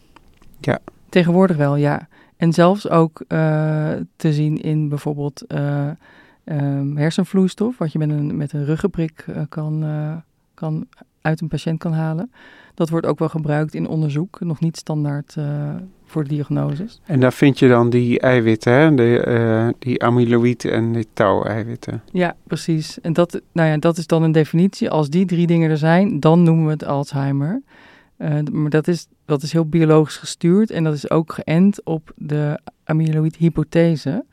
Ja. 0.60 0.78
Tegenwoordig 1.08 1.56
wel, 1.56 1.76
ja. 1.76 2.08
En 2.36 2.52
zelfs 2.52 2.88
ook 2.88 3.24
uh, 3.28 3.92
te 4.16 4.32
zien 4.32 4.60
in 4.60 4.88
bijvoorbeeld 4.88 5.44
uh, 5.48 5.90
um, 6.44 6.96
hersenvloeistof, 6.96 7.78
wat 7.78 7.92
je 7.92 7.98
met 7.98 8.10
een, 8.10 8.36
met 8.36 8.52
een 8.52 8.64
ruggenprik 8.64 9.24
uh, 9.28 9.40
kan, 9.48 9.84
kan, 10.54 10.86
uit 11.20 11.40
een 11.40 11.48
patiënt 11.48 11.78
kan 11.78 11.92
halen. 11.92 12.32
Dat 12.74 12.88
wordt 12.88 13.06
ook 13.06 13.18
wel 13.18 13.28
gebruikt 13.28 13.74
in 13.74 13.88
onderzoek, 13.88 14.40
nog 14.40 14.60
niet 14.60 14.76
standaard 14.76 15.36
voor 16.04 16.24
diagnoses. 16.24 17.00
En 17.04 17.20
daar 17.20 17.32
vind 17.32 17.58
je 17.58 17.68
dan 17.68 17.90
die 17.90 18.20
eiwitten, 18.20 18.72
hè? 18.72 18.94
De, 18.94 19.74
die 19.78 20.02
amyloïd 20.02 20.64
en 20.64 20.92
die 20.92 21.06
tau-eiwitten. 21.12 22.02
Ja, 22.12 22.36
precies. 22.46 23.00
En 23.00 23.12
dat, 23.12 23.40
nou 23.52 23.68
ja, 23.68 23.76
dat 23.76 23.98
is 23.98 24.06
dan 24.06 24.22
een 24.22 24.32
definitie. 24.32 24.90
Als 24.90 25.10
die 25.10 25.26
drie 25.26 25.46
dingen 25.46 25.70
er 25.70 25.78
zijn, 25.78 26.20
dan 26.20 26.42
noemen 26.42 26.64
we 26.64 26.70
het 26.70 26.84
Alzheimer. 26.84 27.62
Uh, 28.18 28.40
maar 28.52 28.70
dat 28.70 28.88
is, 28.88 29.06
dat 29.24 29.42
is 29.42 29.52
heel 29.52 29.68
biologisch 29.68 30.16
gestuurd 30.16 30.70
en 30.70 30.84
dat 30.84 30.94
is 30.94 31.10
ook 31.10 31.32
geënt 31.32 31.84
op 31.84 32.12
de 32.16 32.60
amyloïd-hypothese. 32.84 34.24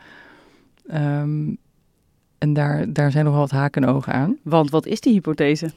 Um, 0.94 1.58
en 2.38 2.53
daar, 2.53 2.94
daar 2.94 3.12
zijn 3.12 3.25
nogal 3.25 3.39
wat 3.39 3.51
haken 3.51 3.84
en 3.84 3.89
ogen 3.89 4.13
aan. 4.13 4.38
Want 4.44 4.70
wat 4.70 4.86
is 4.86 5.01
die 5.01 5.13
hypothese? 5.13 5.72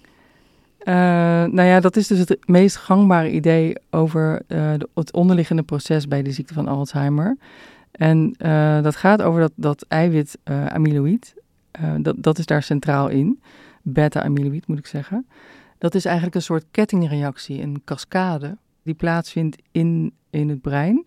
Uh, 0.80 0.94
nou 1.44 1.62
ja, 1.62 1.80
dat 1.80 1.96
is 1.96 2.06
dus 2.06 2.18
het 2.18 2.37
meest 2.46 2.76
gangbare 2.76 3.30
idee 3.30 3.76
over 3.90 4.42
de, 4.46 4.88
het 4.94 5.12
onderliggende 5.12 5.62
proces 5.62 6.08
bij 6.08 6.22
de 6.22 6.32
ziekte 6.32 6.54
van 6.54 6.68
Alzheimer. 6.68 7.37
En 7.90 8.34
uh, 8.38 8.82
dat 8.82 8.96
gaat 8.96 9.22
over 9.22 9.40
dat, 9.40 9.52
dat 9.54 9.84
eiwit 9.88 10.38
amyloïd, 10.68 11.34
dat, 11.99 12.14
dat 12.18 12.38
is 12.38 12.46
daar 12.46 12.62
centraal 12.62 13.08
in. 13.08 13.40
Beta-amyloïd 13.82 14.66
moet 14.66 14.78
ik 14.78 14.87
zeggen. 14.87 15.26
Dat 15.78 15.94
is 15.94 16.04
eigenlijk 16.04 16.37
een 16.37 16.42
soort 16.42 16.64
kettingreactie, 16.70 17.62
een 17.62 17.82
cascade, 17.84 18.56
die 18.82 18.94
plaatsvindt 18.94 19.56
in, 19.70 20.12
in 20.30 20.49
het 20.49 20.60
brein. 20.60 21.04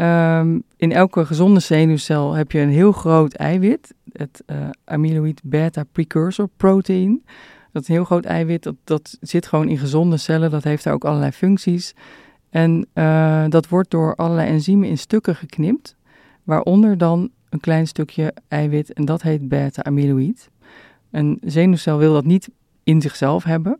Um, 0.00 0.62
in 0.76 0.92
elke 0.92 1.26
gezonde 1.26 1.60
zenuwcel 1.60 2.32
heb 2.32 2.52
je 2.52 2.60
een 2.60 2.70
heel 2.70 2.92
groot 2.92 3.32
eiwit, 3.32 3.94
het 4.12 4.44
amyloid 4.84 5.40
beta 5.44 5.84
precursor 5.92 6.48
protein. 6.56 7.24
Dat 7.72 7.86
heel 7.86 8.04
groot 8.04 8.24
eiwit, 8.24 8.62
dat, 8.62 8.74
dat 8.84 9.18
zit 9.20 9.46
gewoon 9.46 9.68
in 9.68 9.78
gezonde 9.78 10.16
cellen, 10.16 10.50
dat 10.50 10.64
heeft 10.64 10.84
daar 10.84 10.94
ook 10.94 11.04
allerlei 11.04 11.32
functies. 11.32 11.94
En 12.50 12.86
uh, 12.94 13.44
dat 13.48 13.68
wordt 13.68 13.90
door 13.90 14.14
allerlei 14.14 14.48
enzymen 14.48 14.88
in 14.88 14.98
stukken 14.98 15.36
geknipt, 15.36 15.96
waaronder 16.42 16.98
dan 16.98 17.30
een 17.48 17.60
klein 17.60 17.86
stukje 17.86 18.34
eiwit 18.48 18.92
en 18.92 19.04
dat 19.04 19.22
heet 19.22 19.48
beta-amyloïd. 19.48 20.50
Een 21.10 21.38
zenuwcel 21.44 21.98
wil 21.98 22.12
dat 22.12 22.24
niet 22.24 22.50
in 22.82 23.00
zichzelf 23.00 23.44
hebben, 23.44 23.78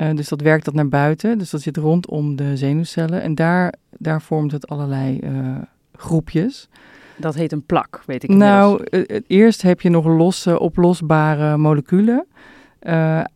uh, 0.00 0.14
dus 0.14 0.28
dat 0.28 0.40
werkt 0.40 0.64
dat 0.64 0.74
naar 0.74 0.88
buiten. 0.88 1.38
Dus 1.38 1.50
dat 1.50 1.60
zit 1.60 1.76
rondom 1.76 2.36
de 2.36 2.56
zenuwcellen. 2.56 3.22
En 3.22 3.34
daar, 3.34 3.74
daar 3.98 4.22
vormt 4.22 4.52
het 4.52 4.68
allerlei 4.68 5.18
uh, 5.22 5.56
groepjes. 5.94 6.68
Dat 7.16 7.34
heet 7.34 7.52
een 7.52 7.66
plak, 7.66 8.02
weet 8.06 8.22
ik 8.22 8.30
Nou, 8.30 8.84
uh, 8.90 9.20
eerst 9.26 9.62
heb 9.62 9.80
je 9.80 9.90
nog 9.90 10.06
losse, 10.06 10.60
oplosbare 10.60 11.56
moleculen. 11.56 12.26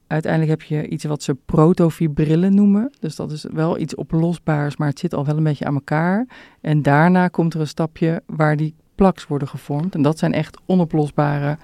Uiteindelijk 0.06 0.50
heb 0.50 0.62
je 0.62 0.88
iets 0.88 1.04
wat 1.04 1.22
ze 1.22 1.34
protofibrillen 1.34 2.54
noemen. 2.54 2.92
Dus 3.00 3.16
dat 3.16 3.30
is 3.30 3.46
wel 3.52 3.78
iets 3.78 3.94
oplosbaars, 3.94 4.76
maar 4.76 4.88
het 4.88 4.98
zit 4.98 5.14
al 5.14 5.24
wel 5.24 5.36
een 5.36 5.42
beetje 5.42 5.64
aan 5.64 5.74
elkaar. 5.74 6.26
En 6.60 6.82
daarna 6.82 7.28
komt 7.28 7.54
er 7.54 7.60
een 7.60 7.66
stapje 7.66 8.22
waar 8.26 8.56
die 8.56 8.74
plaks 8.94 9.26
worden 9.26 9.48
gevormd. 9.48 9.94
En 9.94 10.02
dat 10.02 10.18
zijn 10.18 10.32
echt 10.32 10.58
onoplosbare 10.66 11.58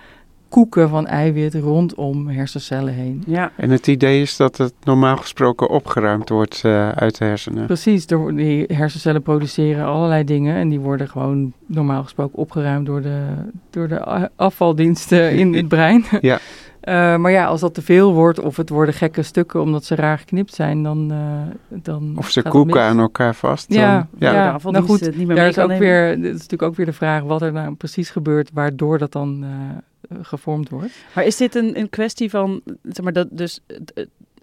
koeken 0.50 0.88
van 0.88 1.06
eiwit 1.06 1.54
rondom 1.54 2.28
hersencellen 2.28 2.94
heen. 2.94 3.22
Ja. 3.26 3.52
En 3.56 3.70
het 3.70 3.87
idee 3.87 4.20
is 4.20 4.37
dat 4.37 4.56
het 4.56 4.72
normaal 4.84 5.16
gesproken 5.16 5.68
opgeruimd 5.68 6.28
wordt 6.28 6.62
uh, 6.66 6.88
uit 6.88 7.18
de 7.18 7.25
hersenen. 7.25 7.66
Precies, 7.66 8.06
die 8.06 8.64
hersencellen 8.72 9.22
produceren 9.22 9.84
allerlei 9.84 10.25
dingen 10.25 10.56
en 10.56 10.68
die 10.68 10.80
worden 10.80 11.08
gewoon 11.08 11.52
normaal 11.66 12.02
gesproken 12.02 12.38
opgeruimd 12.38 12.87
door 12.87 13.02
de, 13.02 13.26
door 13.70 13.88
de 13.88 14.28
afvaldiensten 14.37 15.32
in 15.32 15.54
het 15.54 15.68
brein. 15.68 16.04
Ja. 16.20 16.38
Uh, 16.84 17.16
maar 17.16 17.30
ja, 17.30 17.46
als 17.46 17.60
dat 17.60 17.75
te 17.75 17.82
veel 17.82 18.12
wordt 18.12 18.40
of 18.40 18.56
het 18.56 18.68
worden 18.68 18.94
gekke 18.94 19.22
stukken 19.22 19.60
omdat 19.60 19.84
ze 19.84 19.94
raar 19.94 20.18
geknipt 20.18 20.54
zijn, 20.54 20.82
dan. 20.82 21.12
Uh, 21.12 21.82
dan 21.82 22.14
of 22.16 22.30
ze 22.30 22.42
koeken 22.42 22.82
aan 22.82 22.99
elkaar 22.99 23.34
vast. 23.34 23.72
Ja, 23.72 23.96
dan, 23.96 24.32
ja. 24.32 24.32
ja. 24.32 24.70
nou 24.70 24.84
goed, 24.84 25.16
niet 25.16 25.26
meer 25.26 25.37
daar 25.37 25.49
is 25.49 25.58
ook 25.58 25.78
weer, 25.78 26.08
het 26.08 26.25
is 26.25 26.32
natuurlijk 26.32 26.62
ook 26.62 26.75
weer 26.75 26.87
de 26.87 26.92
vraag 26.92 27.22
wat 27.22 27.42
er 27.42 27.52
nou 27.52 27.75
precies 27.75 28.10
gebeurt, 28.10 28.50
waardoor 28.52 28.99
dat 28.99 29.12
dan 29.12 29.44
uh, 29.44 30.18
gevormd 30.22 30.68
wordt. 30.68 30.92
Maar 31.14 31.25
is 31.25 31.37
dit 31.37 31.54
een, 31.54 31.78
een 31.78 31.90
kwestie 31.90 32.30
van, 32.30 32.60
zeg 32.82 33.04
maar, 33.04 33.12
dat 33.12 33.28
dus 33.30 33.60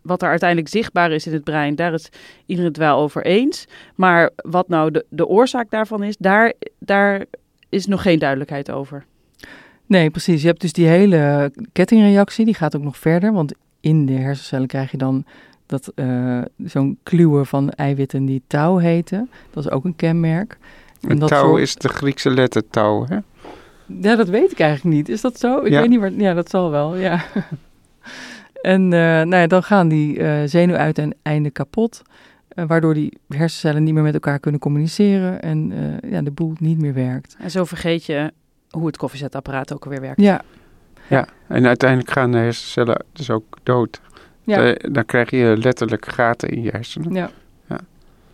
wat 0.01 0.21
er 0.21 0.29
uiteindelijk 0.29 0.69
zichtbaar 0.69 1.11
is 1.11 1.27
in 1.27 1.33
het 1.33 1.43
brein, 1.43 1.75
daar 1.75 1.93
is 1.93 2.09
iedereen 2.45 2.69
het 2.69 2.79
wel 2.79 2.97
over 2.97 3.25
eens. 3.25 3.67
Maar 3.95 4.29
wat 4.35 4.67
nou 4.67 4.91
de, 4.91 5.05
de 5.09 5.27
oorzaak 5.27 5.69
daarvan 5.69 6.03
is, 6.03 6.17
daar, 6.17 6.53
daar 6.79 7.25
is 7.69 7.85
nog 7.85 8.01
geen 8.01 8.19
duidelijkheid 8.19 8.71
over. 8.71 9.05
Nee, 9.87 10.09
precies. 10.09 10.41
Je 10.41 10.47
hebt 10.47 10.61
dus 10.61 10.73
die 10.73 10.87
hele 10.87 11.51
kettingreactie, 11.71 12.45
die 12.45 12.53
gaat 12.53 12.75
ook 12.75 12.83
nog 12.83 12.97
verder. 12.97 13.33
Want 13.33 13.53
in 13.79 14.05
de 14.05 14.13
hersencellen 14.13 14.67
krijg 14.67 14.91
je 14.91 14.97
dan 14.97 15.25
dat, 15.65 15.91
uh, 15.95 16.41
zo'n 16.65 16.97
kluwen 17.03 17.45
van 17.45 17.69
eiwitten 17.69 18.25
die 18.25 18.41
tau 18.47 18.83
heten. 18.83 19.29
Dat 19.51 19.65
is 19.65 19.71
ook 19.71 19.85
een 19.85 19.95
kenmerk. 19.95 20.57
En, 21.01 21.09
en 21.09 21.27
tau 21.27 21.61
is 21.61 21.75
de 21.75 21.89
Griekse 21.89 22.29
letter 22.29 22.63
tau, 22.69 23.05
hè? 23.07 23.17
Ja, 24.01 24.15
dat 24.15 24.29
weet 24.29 24.51
ik 24.51 24.59
eigenlijk 24.59 24.95
niet. 24.95 25.09
Is 25.09 25.21
dat 25.21 25.39
zo? 25.39 25.59
Ik 25.59 25.71
ja. 25.71 25.79
weet 25.79 25.89
niet 25.89 25.99
waar... 25.99 26.11
Ja, 26.11 26.33
dat 26.33 26.49
zal 26.49 26.71
wel, 26.71 26.95
ja. 26.95 27.23
en 28.61 28.81
uh, 28.81 28.89
nou 28.89 29.35
ja, 29.35 29.47
dan 29.47 29.63
gaan 29.63 29.87
die 29.87 30.17
uh, 30.17 30.41
zenuwuiteinden 30.45 31.51
kapot. 31.51 32.01
waardoor 32.55 32.93
die 32.93 33.17
hersencellen 33.27 33.83
niet 33.83 33.93
meer 33.93 34.03
met 34.03 34.13
elkaar 34.13 34.39
kunnen 34.39 34.59
communiceren. 34.59 35.41
En 35.41 35.73
ja, 36.09 36.21
de 36.21 36.31
boel 36.31 36.53
niet 36.59 36.81
meer 36.81 36.93
werkt. 36.93 37.35
En 37.39 37.51
zo 37.51 37.65
vergeet 37.65 38.05
je 38.05 38.31
hoe 38.77 38.87
het 38.87 38.97
koffiezetapparaat 38.97 39.73
ook 39.73 39.83
alweer 39.83 40.01
werkt. 40.01 40.21
Ja. 40.21 40.41
Ja, 41.09 41.27
en 41.47 41.67
uiteindelijk 41.67 42.11
gaan 42.11 42.31
de 42.31 42.37
hersencellen 42.37 43.05
dus 43.13 43.29
ook 43.29 43.57
dood. 43.63 44.01
Ja. 44.43 44.75
dan 44.91 45.05
krijg 45.05 45.29
je 45.29 45.55
letterlijk 45.57 46.11
gaten 46.11 46.49
in 46.49 46.61
je 46.61 46.69
hersenen. 46.69 47.13
Ja. 47.13 47.29
ja. 47.65 47.79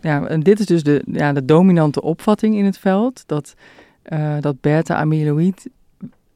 Ja, 0.01 0.25
en 0.25 0.39
dit 0.39 0.59
is 0.59 0.65
dus 0.65 0.83
de, 0.83 1.03
ja, 1.05 1.33
de 1.33 1.45
dominante 1.45 2.01
opvatting 2.01 2.55
in 2.55 2.65
het 2.65 2.77
veld. 2.77 3.23
Dat, 3.25 3.55
uh, 4.09 4.35
dat 4.39 4.61
beta-amyloïd 4.61 5.69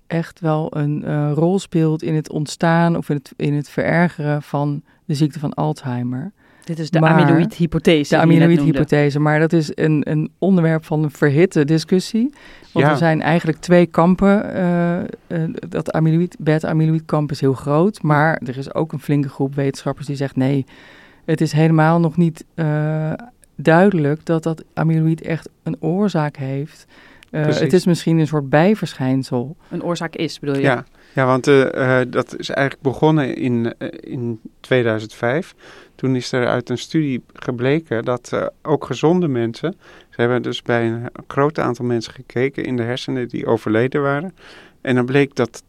echt 0.07 0.39
wel 0.39 0.77
een 0.77 1.03
uh, 1.05 1.31
rol 1.33 1.59
speelt 1.59 2.03
in 2.03 2.15
het 2.15 2.29
ontstaan 2.29 2.97
of 2.97 3.09
in 3.09 3.15
het, 3.15 3.33
in 3.35 3.53
het 3.53 3.69
verergeren 3.69 4.41
van 4.41 4.81
de 5.05 5.13
ziekte 5.13 5.39
van 5.39 5.53
Alzheimer. 5.53 6.31
Dit 6.67 6.79
is 6.79 6.89
de 6.89 7.00
amyloïd-hypothese. 7.00 8.15
De 8.15 8.21
amyloïd-hypothese, 8.21 9.19
maar 9.19 9.39
dat 9.39 9.53
is 9.53 9.71
een, 9.75 10.01
een 10.09 10.31
onderwerp 10.39 10.86
van 10.86 11.03
een 11.03 11.12
verhitte 11.12 11.65
discussie. 11.65 12.33
Want 12.74 12.86
er 12.86 12.97
zijn 12.97 13.21
eigenlijk 13.21 13.57
twee 13.57 13.86
kampen. 13.86 14.55
Uh, 14.55 14.97
uh, 15.27 15.53
dat 15.69 15.91
amyloïd, 15.91 16.36
beta-amyloïd-kamp 16.39 17.31
is 17.31 17.41
heel 17.41 17.53
groot, 17.53 18.01
maar 18.01 18.41
er 18.45 18.57
is 18.57 18.74
ook 18.74 18.91
een 18.91 19.00
flinke 19.00 19.29
groep 19.29 19.55
wetenschappers 19.55 20.07
die 20.07 20.15
zegt 20.15 20.36
nee, 20.36 20.65
het 21.25 21.41
is 21.41 21.51
helemaal 21.51 22.00
nog 22.00 22.17
niet 22.17 22.45
uh, 22.55 23.13
duidelijk 23.55 24.25
dat 24.25 24.43
dat 24.43 24.63
amyloïd 24.74 25.21
echt 25.21 25.50
een 25.63 25.77
oorzaak 25.79 26.38
heeft. 26.38 26.86
Het 27.46 27.74
is 27.74 27.86
misschien 27.86 28.17
een 28.17 28.27
soort 28.27 28.50
bijverschijnsel. 28.50 29.56
Een 29.70 29.84
oorzaak 29.84 30.15
is, 30.15 30.39
bedoel 30.39 30.56
je? 30.56 30.62
Ja, 30.62 30.86
ja 31.13 31.25
want 31.25 31.44
dat 32.12 32.36
is 32.38 32.50
eigenlijk 32.50 32.82
begonnen 32.82 33.36
in, 33.36 33.75
in 34.00 34.39
2005 34.60 35.56
toen 35.98 36.15
is 36.15 36.32
er 36.32 36.48
uit 36.48 36.70
een 36.70 36.77
studie 36.77 37.24
gebleken 37.34 38.06
dat 38.06 38.32
uh, 38.34 38.46
ook 38.62 38.86
gezonde 38.86 39.27
mensen, 39.27 39.75
ze 40.10 40.22
hebben 40.22 40.41
dus 40.41 40.62
bij 40.62 40.88
een 40.88 41.10
groot 41.27 41.60
aantal 41.60 41.86
mensen 41.86 42.13
gekeken 42.13 42.63
in 42.63 42.77
de 42.77 42.84
hersenen 42.84 43.27
die 43.27 43.46
overleden 43.46 44.01
waren. 44.01 44.36
En 44.82 44.96
dan 44.96 45.06
bleek 45.06 45.36
dat 45.36 45.63
12% 45.63 45.67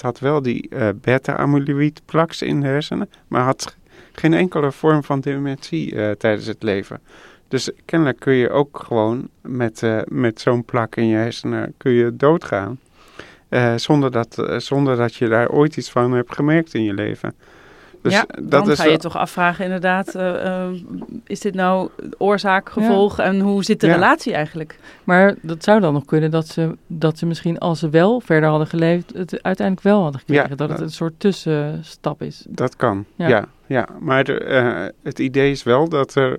had 0.00 0.18
wel 0.18 0.42
die 0.42 0.66
uh, 0.70 0.88
beta-amyloïd 0.94 2.02
plaks 2.04 2.42
in 2.42 2.60
de 2.60 2.66
hersenen, 2.66 3.10
maar 3.28 3.42
had 3.42 3.76
geen 4.12 4.34
enkele 4.34 4.72
vorm 4.72 5.04
van 5.04 5.20
dementie 5.20 5.94
uh, 5.94 6.10
tijdens 6.10 6.46
het 6.46 6.62
leven. 6.62 7.00
Dus 7.48 7.70
kennelijk 7.84 8.20
kun 8.20 8.34
je 8.34 8.50
ook 8.50 8.82
gewoon 8.86 9.28
met, 9.40 9.82
met 10.08 10.40
zo'n 10.40 10.64
plak 10.64 10.96
in 10.96 11.06
je 11.06 11.16
hersenen 11.16 11.74
kun 11.76 11.92
je 11.92 12.16
doodgaan. 12.16 12.78
zonder, 13.76 14.10
dat, 14.10 14.44
zonder 14.56 14.96
dat 14.96 15.14
je 15.14 15.28
daar 15.28 15.48
ooit 15.48 15.76
iets 15.76 15.90
van 15.90 16.12
hebt 16.12 16.34
gemerkt 16.34 16.74
in 16.74 16.82
je 16.82 16.94
leven. 16.94 17.34
Dus 18.04 18.12
ja, 18.12 18.24
dat 18.42 18.66
dan 18.66 18.76
ga 18.76 18.84
je 18.84 18.96
toch 18.96 19.16
afvragen 19.16 19.64
inderdaad, 19.64 20.14
uh, 20.14 20.22
uh, 20.22 20.66
is 21.26 21.40
dit 21.40 21.54
nou 21.54 21.88
oorzaak, 22.18 22.70
gevolg 22.70 23.18
en 23.18 23.40
hoe 23.40 23.64
zit 23.64 23.80
de 23.80 23.92
relatie 23.92 24.32
eigenlijk? 24.34 24.78
Maar 25.04 25.34
dat 25.42 25.64
zou 25.64 25.80
dan 25.80 25.92
nog 25.92 26.04
kunnen 26.04 26.30
dat 26.30 26.46
ze, 26.46 26.76
dat 26.86 27.18
ze 27.18 27.26
misschien 27.26 27.58
als 27.58 27.78
ze 27.78 27.88
wel 27.88 28.20
verder 28.20 28.48
hadden 28.48 28.66
geleefd, 28.66 29.12
het 29.14 29.42
uiteindelijk 29.42 29.86
wel 29.86 30.02
hadden 30.02 30.20
gekregen. 30.20 30.56
dat 30.56 30.68
het 30.68 30.80
een 30.80 30.90
soort 30.90 31.12
tussenstap 31.16 32.22
is. 32.22 32.44
Dat 32.48 32.76
kan, 32.76 33.04
ja. 33.14 33.48
Ja, 33.66 33.88
maar 34.00 34.30
uh, 34.30 34.86
het 35.02 35.18
idee 35.18 35.50
is 35.50 35.62
wel 35.62 35.88
dat 35.88 36.14
er 36.14 36.38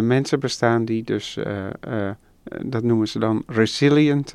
mensen 0.00 0.40
bestaan 0.40 0.84
die 0.84 1.04
dus, 1.04 1.38
dat 2.64 2.82
noemen 2.82 3.08
ze 3.08 3.18
dan 3.18 3.42
resilient 3.46 4.32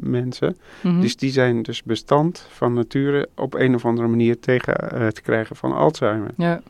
mensen. 0.00 0.56
Mhm. 0.80 1.00
Dus 1.00 1.16
die 1.16 1.30
zijn 1.30 1.62
dus 1.62 1.82
bestand 1.82 2.46
van 2.50 2.74
nature 2.74 3.28
op 3.36 3.54
een 3.54 3.74
of 3.74 3.84
andere 3.84 4.08
manier 4.08 4.40
tegen 4.40 4.74
te 5.12 5.22
krijgen 5.22 5.56
van 5.56 5.72
Alzheimer. 5.72 6.30
Ja. 6.36 6.60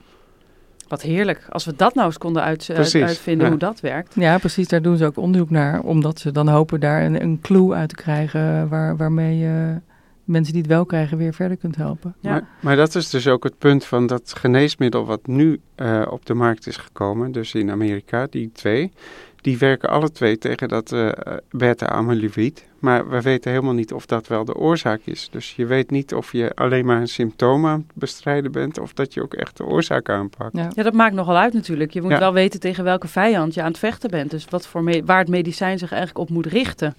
Wat 0.88 1.02
heerlijk. 1.02 1.46
Als 1.48 1.64
we 1.64 1.76
dat 1.76 1.94
nou 1.94 2.06
eens 2.06 2.18
konden 2.18 2.42
uit, 2.42 2.70
Precies, 2.72 3.02
uitvinden 3.02 3.44
ja. 3.44 3.50
hoe 3.50 3.60
dat 3.60 3.80
werkt. 3.80 4.14
ja, 4.14 4.38
precies. 4.38 4.68
Daar 4.68 4.82
doen 4.82 4.96
ze 4.96 5.04
ook 5.04 5.16
onderzoek 5.16 5.50
naar. 5.50 5.80
Omdat 5.80 6.18
ze 6.20 6.32
dan 6.32 6.48
hopen 6.48 6.80
daar 6.80 7.04
een, 7.04 7.22
een 7.22 7.40
clue 7.40 7.72
uit 7.74 7.88
te 7.88 7.94
krijgen 7.94 8.68
waar, 8.68 8.96
waarmee 8.96 9.38
je 9.38 9.80
mensen 10.28 10.52
die 10.52 10.62
het 10.62 10.70
wel 10.70 10.86
krijgen 10.86 11.18
weer 11.18 11.34
verder 11.34 11.56
kunt 11.56 11.76
helpen. 11.76 12.14
Ja. 12.20 12.30
Maar, 12.30 12.48
maar 12.60 12.76
dat 12.76 12.94
is 12.94 13.10
dus 13.10 13.26
ook 13.26 13.44
het 13.44 13.58
punt 13.58 13.84
van 13.84 14.06
dat 14.06 14.34
geneesmiddel 14.38 15.06
wat 15.06 15.26
nu 15.26 15.60
eh, 15.74 16.06
op 16.10 16.26
de 16.26 16.34
markt 16.34 16.66
is 16.66 16.76
gekomen, 16.76 17.32
dus 17.32 17.54
in 17.54 17.70
Amerika, 17.70 18.26
die 18.30 18.50
twee, 18.52 18.92
die 19.40 19.58
werken 19.58 19.88
alle 19.88 20.10
twee 20.10 20.38
tegen 20.38 20.68
dat 20.68 20.92
eh 20.92 21.10
beta-amyloïd. 21.50 22.66
Maar 22.78 23.08
we 23.08 23.20
weten 23.22 23.50
helemaal 23.50 23.74
niet 23.74 23.92
of 23.92 24.06
dat 24.06 24.26
wel 24.26 24.44
de 24.44 24.54
oorzaak 24.54 25.00
is. 25.04 25.28
Dus 25.30 25.56
je 25.56 25.66
weet 25.66 25.90
niet 25.90 26.14
of 26.14 26.32
je 26.32 26.52
alleen 26.54 26.84
maar 26.86 27.00
een 27.00 27.08
symptoom 27.08 27.66
aan 27.66 27.84
het 27.86 27.96
bestrijden 27.96 28.52
bent 28.52 28.78
of 28.78 28.92
dat 28.92 29.14
je 29.14 29.22
ook 29.22 29.34
echt 29.34 29.56
de 29.56 29.64
oorzaak 29.64 30.08
aanpakt. 30.08 30.56
Ja. 30.56 30.70
Ja, 30.74 30.82
dat 30.82 30.92
maakt 30.92 31.14
nogal 31.14 31.36
uit 31.36 31.52
natuurlijk. 31.52 31.92
Je 31.92 32.02
moet 32.02 32.10
Ja. 32.10 32.18
wel 32.18 32.32
weten 32.32 32.60
tegen 32.60 32.84
welke 32.84 33.08
vijand 33.08 33.54
je 33.54 33.60
aan 33.62 33.68
het 33.68 33.78
vechten 33.78 34.10
bent. 34.10 34.30
Dus 34.30 34.44
wat 34.48 34.66
voor 34.66 35.02
waar 35.04 35.18
het 35.18 35.28
medicijn 35.28 35.78
zich 35.78 35.92
eigenlijk 35.92 36.20
op 36.20 36.30
moet 36.30 36.46
richten. 36.46 36.94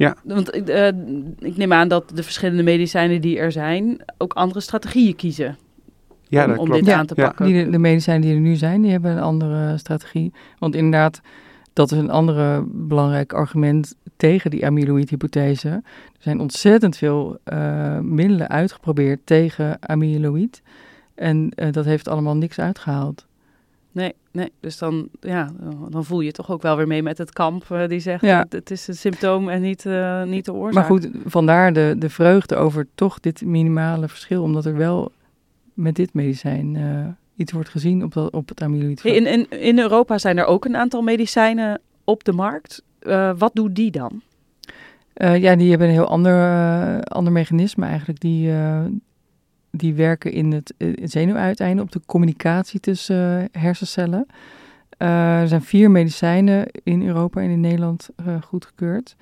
Ja. 0.00 0.16
Want 0.24 0.50
eh, 0.50 0.86
ik 1.38 1.56
neem 1.56 1.72
aan 1.72 1.88
dat 1.88 2.12
de 2.14 2.22
verschillende 2.22 2.62
medicijnen 2.62 3.20
die 3.20 3.38
er 3.38 3.52
zijn 3.52 4.00
ook 4.18 4.32
andere 4.32 4.60
strategieën 4.60 5.16
kiezen 5.16 5.56
Ja, 6.28 6.42
om, 6.42 6.48
dat 6.50 6.58
om 6.58 6.64
klopt. 6.64 6.80
dit 6.80 6.88
Ja. 6.90 6.98
aan 6.98 7.06
te 7.06 7.14
Ja. 7.16 7.26
pakken. 7.26 7.46
Die, 7.46 7.64
de, 7.64 7.70
de 7.70 7.78
medicijnen 7.78 8.22
die 8.22 8.34
er 8.34 8.40
nu 8.40 8.54
zijn, 8.54 8.82
die 8.82 8.90
hebben 8.90 9.10
een 9.10 9.22
andere 9.22 9.78
strategie. 9.78 10.32
Want 10.58 10.74
inderdaad, 10.74 11.20
dat 11.72 11.92
is 11.92 11.98
een 11.98 12.10
andere 12.10 12.64
belangrijk 12.66 13.32
argument 13.32 13.94
tegen 14.16 14.50
die 14.50 14.66
amyloïd-hypothese. 14.66 15.68
Er 15.68 15.82
zijn 16.18 16.40
ontzettend 16.40 16.96
veel 16.96 17.38
eh, 17.44 17.98
middelen 17.98 18.48
uitgeprobeerd 18.48 19.20
tegen 19.24 19.78
amyloïd. 19.80 20.62
En 21.14 21.50
eh, 21.54 21.72
dat 21.72 21.84
heeft 21.84 22.08
allemaal 22.08 22.36
niks 22.36 22.58
uitgehaald. 22.58 23.26
Nee, 23.92 24.14
nee. 24.32 24.52
Dus 24.60 24.78
dan, 24.78 25.08
ja, 25.20 25.50
dan 25.88 26.04
voel 26.04 26.20
je 26.20 26.32
toch 26.32 26.50
ook 26.50 26.62
wel 26.62 26.76
weer 26.76 26.86
mee 26.86 27.02
met 27.02 27.18
het 27.18 27.32
kamp 27.32 27.70
eh, 27.70 27.88
die 27.88 28.00
zegt 28.00 28.22
Ja. 28.22 28.38
het, 28.38 28.52
het 28.52 28.70
is 28.70 28.88
een 28.88 28.94
symptoom 28.94 29.48
en 29.48 29.62
niet, 29.62 29.86
eh, 29.86 30.22
niet 30.22 30.44
de 30.44 30.52
oorzaak. 30.52 30.74
Maar 30.74 30.84
goed, 30.84 31.08
vandaar 31.24 31.72
de, 31.72 31.94
de 31.98 32.08
vreugde 32.10 32.56
over 32.56 32.86
toch 32.94 33.20
dit 33.20 33.44
minimale 33.44 34.08
verschil. 34.08 34.42
Omdat 34.42 34.64
er 34.64 34.76
wel 34.76 35.12
met 35.74 35.94
dit 35.94 36.14
medicijn 36.14 36.76
eh, 36.76 37.06
iets 37.36 37.52
wordt 37.52 37.68
gezien 37.68 38.04
op, 38.04 38.12
dat, 38.12 38.32
op 38.32 38.48
het 38.48 38.62
amyloïd. 38.62 39.04
In, 39.04 39.26
in, 39.26 39.50
in 39.50 39.78
Europa 39.78 40.18
zijn 40.18 40.38
er 40.38 40.44
ook 40.44 40.64
een 40.64 40.76
aantal 40.76 41.02
medicijnen 41.02 41.80
op 42.04 42.24
de 42.24 42.32
markt. 42.32 42.82
Wat 43.36 43.50
doet 43.54 43.74
die 43.74 43.90
dan? 43.90 44.22
Ja, 45.14 45.56
die 45.56 45.70
hebben 45.70 45.86
een 45.86 45.92
heel 45.94 46.08
ander, 46.08 47.02
ander 47.04 47.32
mechanisme 47.32 47.86
eigenlijk. 47.86 48.20
Die, 48.20 48.52
die 49.70 49.94
werken 49.94 50.32
in 50.32 50.52
het, 50.52 50.74
eh, 50.76 50.88
het 51.00 51.10
zenuwuiteinde 51.10 51.82
op 51.82 51.92
de 51.92 52.00
communicatie 52.06 52.80
tussen 52.80 53.40
eh, 53.40 53.62
hersencellen. 53.62 54.26
Eh, 54.88 55.40
er 55.40 55.48
zijn 55.48 55.62
vier 55.62 55.90
medicijnen 55.90 56.66
in 56.82 57.06
Europa 57.06 57.40
en 57.40 57.50
in 57.50 57.60
Nederland 57.60 58.08
eh, 58.16 58.42
goedgekeurd. 58.42 59.16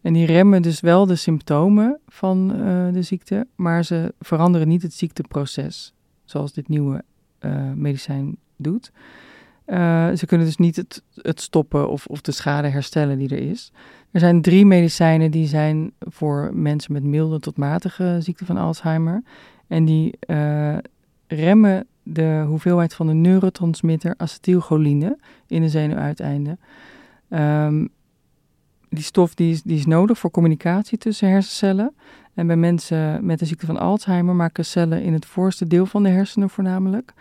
En 0.00 0.12
die 0.12 0.26
remmen 0.26 0.62
dus 0.62 0.80
wel 0.80 1.06
de 1.06 1.16
symptomen 1.16 2.00
van 2.08 2.48
de 2.92 3.02
ziekte, 3.02 3.46
maar 3.54 3.84
ze 3.84 4.14
veranderen 4.20 4.68
niet 4.68 4.82
het 4.82 4.92
ziekteproces, 4.92 5.94
zoals 6.24 6.52
dit 6.52 6.68
nieuwe 6.68 7.04
medicijn 7.74 8.36
doet. 8.56 8.92
Ze 10.14 10.24
kunnen 10.26 10.46
dus 10.46 10.56
niet 10.56 10.76
het, 10.76 11.02
het 11.14 11.40
stoppen 11.40 11.88
of, 11.88 12.06
of 12.06 12.20
de 12.20 12.32
schade 12.32 12.68
herstellen 12.68 13.18
die 13.18 13.28
er 13.28 13.50
is. 13.50 13.72
Er 14.10 14.20
zijn 14.20 14.42
drie 14.42 14.66
medicijnen 14.66 15.30
die 15.30 15.46
zijn 15.46 15.92
voor 15.98 16.50
mensen 16.54 16.92
met 16.92 17.02
milde 17.02 17.40
tot 17.40 17.56
matige 17.56 18.16
ziekte 18.20 18.44
van 18.44 18.56
Alzheimer. 18.56 19.22
En 19.66 19.84
die 19.84 20.14
eh, 20.20 20.76
remmen 21.26 21.86
de 22.02 22.44
hoeveelheid 22.46 22.94
van 22.94 23.06
de 23.06 23.12
neurotransmitter 23.12 24.14
acetylcholine 24.16 25.18
in 25.46 25.60
de 25.60 25.68
zenuwuiteinde. 25.68 26.58
Ehm, 27.28 27.86
die 28.88 29.04
stof 29.04 29.34
die 29.34 29.50
is, 29.50 29.62
die 29.62 29.78
is 29.78 29.86
nodig 29.86 30.18
voor 30.18 30.30
communicatie 30.30 30.98
tussen 30.98 31.28
hersencellen. 31.28 31.94
En 32.34 32.46
bij 32.46 32.56
mensen 32.56 33.26
met 33.26 33.38
de 33.38 33.44
ziekte 33.44 33.66
van 33.66 33.76
Alzheimer 33.76 34.34
maken 34.34 34.64
cellen 34.64 35.02
in 35.02 35.12
het 35.12 35.26
voorste 35.26 35.66
deel 35.66 35.86
van 35.86 36.02
de 36.02 36.08
hersenen 36.08 36.50
voornamelijk 36.50 37.12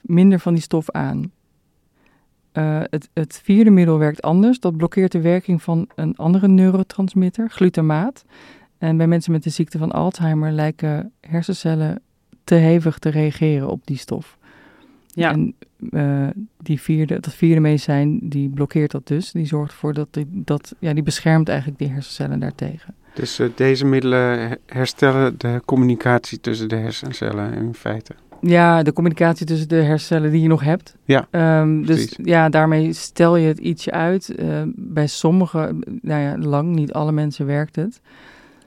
minder 0.00 0.40
van 0.40 0.52
die 0.52 0.62
stof 0.62 0.90
aan. 0.90 1.32
Eh, 2.52 2.80
het, 2.82 3.08
het 3.12 3.40
vierde 3.44 3.70
middel 3.70 3.98
werkt 3.98 4.22
anders. 4.22 4.60
Dat 4.60 4.76
blokkeert 4.76 5.12
de 5.12 5.20
werking 5.20 5.62
van 5.62 5.88
een 5.94 6.16
andere 6.16 6.48
neurotransmitter, 6.48 7.50
glutamaat. 7.50 8.24
En 8.78 8.96
bij 8.96 9.06
mensen 9.06 9.32
met 9.32 9.42
de 9.42 9.50
ziekte 9.50 9.78
van 9.78 9.92
Alzheimer 9.92 10.52
lijken 10.52 11.12
hersencellen 11.20 12.00
te 12.44 12.54
hevig 12.54 12.98
te 12.98 13.08
reageren 13.08 13.68
op 13.68 13.80
die 13.86 13.96
stof. 13.98 14.38
Ja. 15.06 15.32
En 15.32 15.54
eh, 15.90 16.28
die 16.62 16.80
vierde, 16.80 17.20
dat 17.20 17.34
vierde 17.34 17.60
medicijn, 17.60 18.18
die 18.22 18.48
blokkeert 18.48 18.90
dat 18.90 19.06
dus. 19.06 19.32
Die 19.32 19.46
zorgt 19.46 19.72
ervoor 19.72 19.94
dat, 19.94 20.08
die, 20.10 20.26
dat 20.30 20.74
ja, 20.78 20.92
die 20.94 21.02
beschermt 21.02 21.48
eigenlijk 21.48 21.78
die 21.78 21.88
hersencellen 21.88 22.40
daartegen. 22.40 22.94
Dus 23.14 23.38
eh, 23.38 23.46
deze 23.54 23.84
middelen 23.84 24.38
her- 24.38 24.58
herstellen 24.66 25.34
de 25.38 25.60
communicatie 25.64 26.40
tussen 26.40 26.68
de 26.68 26.76
hersencellen 26.76 27.52
in 27.54 27.74
feite. 27.74 28.14
Ja, 28.40 28.82
de 28.82 28.92
communicatie 28.92 29.46
tussen 29.46 29.68
de 29.68 29.74
hersencellen 29.82 30.30
die 30.30 30.42
je 30.42 30.48
nog 30.48 30.62
hebt. 30.64 30.96
Ja, 31.04 31.26
Ehm, 31.30 31.82
dus 31.82 31.86
precies. 32.04 32.16
ja, 32.24 32.48
daarmee 32.48 32.92
stel 32.92 33.36
je 33.36 33.46
het 33.48 33.58
ietsje 33.58 33.90
uit. 33.90 34.28
Eh, 34.34 34.62
bij 34.76 35.06
sommige, 35.06 35.74
nou 36.00 36.20
ja, 36.22 36.38
lang, 36.38 36.74
niet 36.74 36.92
alle 36.92 37.12
mensen 37.12 37.46
werkt 37.46 37.76
het. 37.76 38.00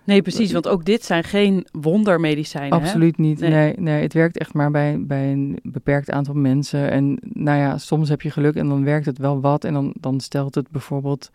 Nee, 0.08 0.22
precies. 0.22 0.52
Want 0.52 0.68
ook 0.68 0.86
dit 0.86 1.04
zijn 1.04 1.24
geen 1.24 1.68
wondermedicijnen. 1.72 2.78
hè? 2.80 2.86
Absoluut 2.86 3.18
niet. 3.18 3.40
Nee. 3.40 3.50
Nee. 3.50 3.74
Nee, 3.78 4.02
het 4.02 4.14
werkt 4.14 4.38
echt 4.38 4.54
maar 4.54 4.72
bij, 4.72 4.98
bij 5.06 5.32
een 5.32 5.60
beperkt 5.64 6.12
aantal 6.12 6.34
mensen. 6.34 6.92
En 6.92 7.20
nou 7.22 7.58
ja, 7.60 7.78
soms 7.78 8.10
heb 8.10 8.22
je 8.22 8.32
geluk 8.32 8.56
en 8.56 8.68
dan 8.68 8.84
werkt 8.84 9.06
het 9.06 9.18
wel 9.18 9.42
wat. 9.42 9.64
En 9.64 9.74
dan, 9.74 9.94
dan 10.00 10.20
stelt 10.20 10.56
het 10.56 10.70
bijvoorbeeld 10.70 11.32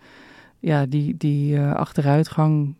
ja, 0.59 0.87
die, 0.87 1.17
die 1.17 1.57
eh, 1.57 1.75
achteruitgang 1.75 2.75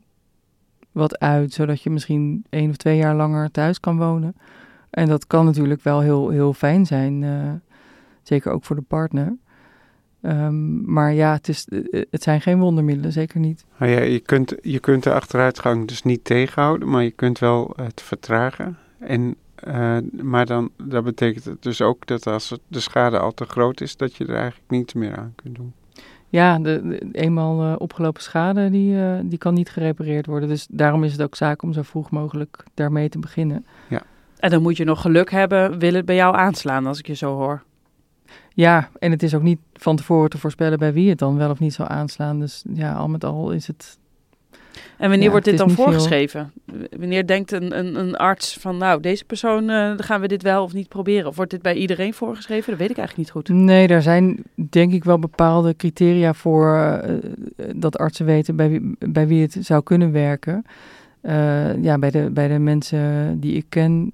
wat 0.93 1.19
uit. 1.19 1.53
Zodat 1.53 1.83
je 1.83 1.91
misschien 1.91 2.45
één 2.51 2.71
of 2.71 2.77
twee 2.77 2.97
jaar 2.97 3.15
langer 3.17 3.51
thuis 3.51 3.81
kan 3.81 3.99
wonen. 3.99 4.35
En 4.91 5.09
dat 5.09 5.27
kan 5.27 5.45
natuurlijk 5.45 5.83
wel 5.83 6.01
heel, 6.01 6.29
heel 6.29 6.53
fijn 6.53 6.87
zijn. 6.87 7.23
eh, 7.25 7.53
zeker 8.23 8.53
ook 8.53 8.65
voor 8.65 8.77
de 8.77 8.83
partner. 8.83 9.37
Ehm, 10.23 10.93
maar 10.93 11.13
ja, 11.13 11.33
het, 11.33 11.49
is, 11.49 11.67
eh, 11.69 12.03
het 12.11 12.23
zijn 12.23 12.41
geen 12.41 12.59
wondermiddelen, 12.61 13.13
zeker 13.13 13.41
niet. 13.41 13.65
Nou 13.79 13.93
ja, 13.93 14.01
je, 14.01 14.21
kunt, 14.21 14.55
je 14.63 14.79
kunt 14.79 15.03
de 15.03 15.13
achteruitgang 15.13 15.89
dus 15.89 16.03
niet 16.03 16.25
tegenhouden, 16.25 16.89
maar 16.89 17.03
je 17.03 17.11
kunt 17.11 17.39
wel 17.39 17.73
het 17.77 18.03
vertragen. 18.03 18.79
En, 18.99 19.35
eh, 19.55 19.97
maar 20.23 20.47
dan, 20.47 20.71
dat 20.85 21.05
betekent 21.05 21.45
het 21.45 21.63
dus 21.63 21.81
ook 21.81 22.07
dat 22.07 22.27
als 22.27 22.59
de 22.69 22.81
schade 22.81 23.19
al 23.19 23.33
te 23.35 23.45
groot 23.45 23.81
is, 23.81 23.97
dat 23.97 24.17
je 24.17 24.25
er 24.27 24.35
eigenlijk 24.35 24.71
niets 24.71 24.93
meer 24.95 25.17
aan 25.17 25.33
kunt 25.43 25.55
doen. 25.55 25.73
Ja, 26.29 26.59
de, 26.59 26.81
de- 26.89 27.09
eenmaal 27.13 27.63
eh, 27.63 27.75
opgelopen 27.79 28.23
schade, 28.23 28.71
die, 28.71 29.01
eh, 29.03 29.19
die 29.23 29.39
kan 29.39 29.55
niet 29.55 29.71
gerepareerd 29.71 30.27
worden. 30.27 30.49
Dus 30.49 30.67
daarom 30.71 31.05
is 31.05 31.13
het 31.13 31.23
ook 31.23 31.35
zaak 31.35 31.63
om 31.63 31.73
zo 31.73 31.83
vroeg 31.83 32.11
mogelijk 32.11 32.65
daarmee 32.75 33.09
te 33.09 33.19
beginnen. 33.19 33.65
En 34.39 34.51
dan 34.51 34.63
moet 34.63 34.77
je 34.77 34.85
nog 34.85 35.01
geluk 35.01 35.31
hebben, 35.31 35.79
wil 35.79 35.95
het 35.95 36.05
bij 36.05 36.15
jou 36.15 36.37
aanslaan, 36.37 36.87
als 36.87 36.99
ik 36.99 37.07
je 37.07 37.15
zo 37.15 37.35
hoor. 37.37 37.63
Ja, 38.55 38.89
en 38.99 39.11
het 39.11 39.23
is 39.23 39.35
ook 39.35 39.43
niet 39.43 39.59
van 39.75 39.97
tevoren 39.97 40.31
te 40.31 40.39
voorspellen 40.39 40.79
bij 40.79 40.93
wie 40.93 41.09
het 41.09 41.19
dan 41.19 41.37
wel 41.37 41.51
of 41.51 41.59
niet 41.59 41.75
zal 41.75 41.87
aanslaan. 41.87 42.41
Dus 42.41 42.65
ja, 42.75 42.93
al 42.93 43.09
met 43.09 43.25
al 43.25 43.51
is 43.51 43.67
het... 43.67 43.99
En 44.99 45.09
wanneer 45.09 45.23
Ja, 45.25 45.31
wordt 45.31 45.45
dit 45.45 45.59
dan 45.59 45.71
veel. 45.71 45.85
voorgeschreven? 45.85 46.53
Wanneer 46.99 47.27
denkt 47.27 47.53
een, 47.53 47.79
een, 47.79 47.99
een 47.99 48.17
arts 48.17 48.57
van, 48.61 48.77
nou, 48.77 49.01
deze 49.01 49.25
persoon, 49.25 49.63
eh, 49.71 49.77
dan 49.77 50.03
gaan 50.03 50.21
we 50.21 50.29
dit 50.29 50.43
wel 50.43 50.63
of 50.63 50.73
niet 50.73 50.89
proberen? 50.89 51.27
Of 51.29 51.37
wordt 51.37 51.51
dit 51.51 51.63
bij 51.63 51.75
iedereen 51.75 52.15
voorgeschreven? 52.15 52.71
Dat 52.71 52.79
weet 52.79 52.91
ik 52.91 52.97
eigenlijk 52.97 53.29
niet 53.29 53.47
goed. 53.47 53.57
Nee, 53.57 53.87
daar 53.87 54.03
zijn 54.03 54.43
denk 54.55 54.93
ik 54.93 55.05
wel 55.05 55.19
bepaalde 55.19 55.77
criteria 55.77 56.35
voor 56.35 56.77
eh, 56.77 57.15
dat 57.77 57.99
artsen 57.99 58.27
weten 58.27 58.57
bij 58.57 58.69
wie, 58.69 58.97
bij 58.99 59.27
wie 59.27 59.43
het 59.43 59.57
zou 59.61 59.83
kunnen 59.83 60.13
werken. 60.13 60.65
Eh, 61.21 61.83
ja, 61.83 61.99
bij 61.99 62.11
de, 62.11 62.31
bij 62.31 62.49
de 62.49 62.59
mensen 62.59 63.37
die 63.41 63.55
ik 63.55 63.65
ken 63.69 64.13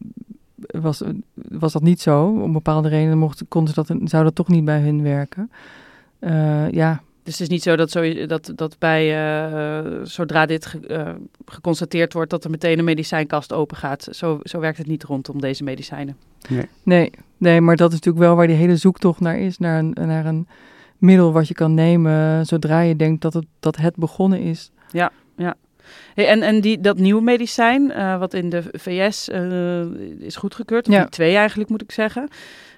was, 0.66 1.02
was 1.34 1.72
dat 1.72 1.82
niet 1.82 2.00
zo. 2.00 2.24
Om 2.42 2.52
bepaalde 2.52 2.88
redenen 2.88 3.18
mocht, 3.18 3.42
konden 3.48 3.74
ze 3.74 3.84
dat, 3.84 3.98
zou 4.10 4.24
dat 4.24 4.34
toch 4.34 4.48
niet 4.48 4.64
bij 4.64 4.80
hun 4.80 5.02
werken. 5.02 5.50
Eh, 6.18 6.70
ja, 6.70 7.00
Dus 7.22 7.32
het 7.32 7.40
is 7.42 7.48
niet 7.48 7.62
zo 7.62 7.76
dat, 7.76 7.90
zo, 7.90 8.26
dat, 8.26 8.52
dat 8.54 8.76
bij, 8.78 9.04
eh, 9.16 9.92
zodra 10.02 10.46
dit 10.46 10.66
ge- 10.66 10.86
eh, 10.86 11.10
geconstateerd 11.46 12.12
wordt, 12.12 12.30
dat 12.30 12.44
er 12.44 12.50
meteen 12.50 12.78
een 12.78 12.84
medicijnkast 12.84 13.52
open 13.52 13.76
gaat. 13.76 14.08
Zo, 14.10 14.40
zo 14.42 14.60
werkt 14.60 14.78
het 14.78 14.86
niet 14.86 15.02
rondom 15.04 15.40
deze 15.40 15.64
medicijnen. 15.64 16.16
Nee, 16.82 17.10
nee, 17.36 17.60
maar 17.60 17.76
dat 17.76 17.88
is 17.88 17.94
natuurlijk 17.94 18.24
wel 18.24 18.36
waar 18.36 18.46
die 18.46 18.56
hele 18.56 18.76
zoektocht 18.76 19.20
naar 19.20 19.38
is. 19.38 19.58
Naar 19.58 19.78
een, 19.78 19.90
naar 19.94 20.26
een 20.26 20.46
middel 20.98 21.32
wat 21.32 21.48
je 21.48 21.54
kan 21.54 21.74
nemen 21.74 22.46
zodra 22.46 22.80
je 22.80 22.96
denkt 22.96 23.22
dat 23.22 23.34
het, 23.34 23.46
dat 23.60 23.76
het 23.76 23.96
begonnen 23.96 24.40
is. 24.40 24.70
Hey, 26.14 26.26
en 26.28 26.42
en 26.42 26.60
die, 26.60 26.80
dat 26.80 26.98
nieuwe 26.98 27.22
medicijn, 27.22 27.90
eh, 27.90 28.18
wat 28.18 28.34
in 28.34 28.48
de 28.50 28.62
VS 28.72 29.28
eh, 29.28 29.80
is 30.18 30.36
goedgekeurd, 30.36 30.88
of 30.88 30.94
Ja. 30.94 31.00
die 31.00 31.08
twee 31.08 31.36
eigenlijk 31.36 31.70
moet 31.70 31.82
ik 31.82 31.92
zeggen. 31.92 32.28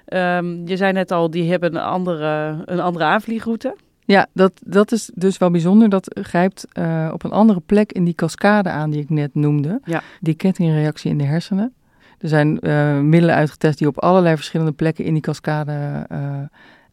Ehm, 0.04 0.66
je 0.66 0.76
zei 0.76 0.92
net 0.92 1.10
al, 1.10 1.30
die 1.30 1.50
hebben 1.50 1.74
een 1.74 1.82
andere, 1.82 2.62
een 2.64 2.80
andere 2.80 3.04
aanvliegroute. 3.04 3.74
Ja, 4.04 4.26
dat, 4.32 4.52
dat 4.64 4.92
is 4.92 5.10
dus 5.14 5.38
wel 5.38 5.50
bijzonder. 5.50 5.88
Dat 5.88 6.18
grijpt 6.22 6.66
uh, 6.78 7.10
op 7.12 7.24
een 7.24 7.30
andere 7.30 7.60
plek 7.60 7.92
in 7.92 8.04
die 8.04 8.14
cascade 8.14 8.68
aan 8.68 8.90
die 8.90 9.00
ik 9.00 9.10
net 9.10 9.34
noemde. 9.34 9.80
Ja. 9.84 10.02
Die 10.20 10.34
kettingreactie 10.34 11.10
in 11.10 11.18
de 11.18 11.24
hersenen. 11.24 11.74
Er 12.18 12.28
zijn 12.28 12.58
uh, 12.60 12.98
middelen 12.98 13.34
uitgetest 13.34 13.78
die 13.78 13.86
op 13.86 13.98
allerlei 13.98 14.36
verschillende 14.36 14.72
plekken 14.72 15.04
in 15.04 15.12
die 15.12 15.22
cascade 15.22 16.06
uh, 16.12 16.18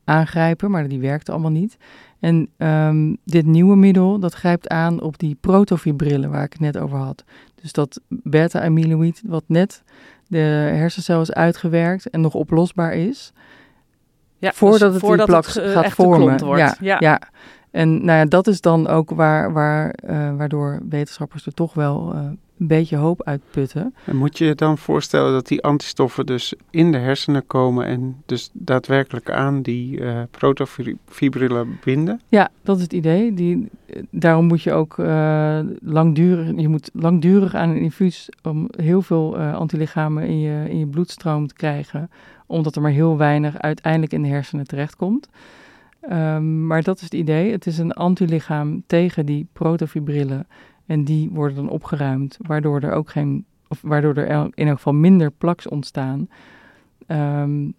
aangrijpen, 0.04 0.72
maar 0.72 0.88
die 0.88 1.00
werkte 1.00 1.32
allemaal 1.32 1.52
niet. 1.52 1.78
En 2.20 2.50
um, 2.58 3.18
dit 3.24 3.46
nieuwe 3.46 3.76
middel, 3.76 4.20
dat 4.20 4.34
grijpt 4.34 4.68
aan 4.68 5.02
op 5.02 5.20
die 5.20 5.38
protofibrillen 5.42 6.30
waar 6.30 6.44
ik 6.44 6.52
het 6.52 6.62
net 6.62 6.78
over 6.78 6.98
had. 6.98 7.24
Dus 7.62 7.72
dat 7.72 8.02
beta-amyloïd, 8.08 9.22
wat 9.26 9.44
net 9.48 9.84
de 10.28 10.38
hersencel 10.38 11.22
is 11.22 11.34
uitgewerkt 11.34 12.10
en 12.10 12.22
nog 12.22 12.34
oplosbaar 12.34 12.94
is. 12.94 13.34
Ja, 14.38 14.52
voordat 14.52 14.80
dus 14.80 14.92
het 14.92 15.00
voordat 15.00 15.28
die 15.28 15.36
plak 15.36 15.46
het, 15.46 15.58
uh, 15.58 15.72
gaat 15.72 15.92
vormen. 15.92 16.46
wordt. 16.46 16.62
Ja, 16.62 16.76
Ja. 16.80 16.98
ja. 17.00 17.22
En 17.72 18.06
nou 18.06 18.20
ja, 18.20 18.26
dat 18.26 18.48
is 18.48 18.62
dan 18.62 18.88
ook 18.88 19.10
waar, 19.10 19.54
waar, 19.54 19.96
uh, 20.10 20.36
waardoor 20.36 20.80
wetenschappers 20.90 21.46
er 21.46 21.54
toch 21.54 21.74
wel 21.74 22.16
uh, 22.16 22.22
een 22.60 22.68
beetje 22.68 22.96
hoop 22.96 23.24
uitputten. 23.24 23.96
En 24.04 24.16
moet 24.16 24.38
je 24.38 24.46
je 24.46 24.56
dan 24.56 24.78
voorstellen 24.78 25.32
dat 25.32 25.48
die 25.48 25.64
antistoffen 25.64 26.26
dus 26.26 26.54
in 26.70 26.92
de 26.92 26.98
hersenen 26.98 27.48
komen 27.48 27.86
en 27.86 28.22
dus 28.26 28.50
daadwerkelijk 28.54 29.32
aan 29.32 29.62
die 29.62 30.00
uh, 30.00 30.22
protofibrillen 30.32 31.80
binden? 31.84 32.22
Ja, 32.28 32.50
dat 32.62 32.78
is 32.78 32.84
het 32.84 32.94
idee. 32.94 33.34
Die, 33.34 33.70
daarom 34.10 34.46
moet 34.46 34.62
je 34.62 34.72
ook 34.74 34.98
uh, 34.98 35.60
langdurig, 35.82 36.60
je 36.60 36.68
moet 36.68 36.90
langdurig 36.94 37.56
aan 37.56 37.70
een 37.70 37.82
infuus 37.82 38.30
om 38.44 38.70
heel 38.76 39.02
veel 39.02 39.40
uh, 39.40 39.56
antilichamen 39.56 40.28
in 40.28 40.40
je, 40.40 40.70
in 40.70 40.80
je 40.80 40.88
bloedstroom 40.88 41.48
te 41.48 41.54
krijgen, 41.54 42.10
omdat 42.46 42.76
er 42.76 42.82
maar 42.82 42.92
heel 42.92 43.18
weinig 43.18 43.58
uiteindelijk 43.58 44.14
in 44.14 44.22
de 44.22 44.30
hersenen 44.30 44.68
terechtkomt. 44.68 45.30
Um, 46.12 46.68
maar 46.68 46.84
dat 46.84 46.98
is 46.98 47.04
het 47.04 47.14
idee. 47.14 47.52
Het 47.52 47.66
is 47.66 47.78
een 47.78 47.94
antilichaam 47.94 48.84
tegen 48.86 49.26
die 49.26 49.48
protofibrillen. 49.54 50.48
En 50.88 51.04
die 51.04 51.30
worden 51.30 51.56
dan 51.56 51.70
opgeruimd, 51.70 52.38
waardoor 52.42 52.82
er 52.82 52.92
ook 52.92 53.10
geen, 53.10 53.46
of 53.68 53.82
waardoor 53.82 54.16
er 54.16 54.50
in 54.54 54.68
elk 54.68 54.76
geval 54.76 54.94
minder 54.94 55.32
plaks 55.32 55.68
ontstaan. 55.68 56.30
Um, 57.08 57.74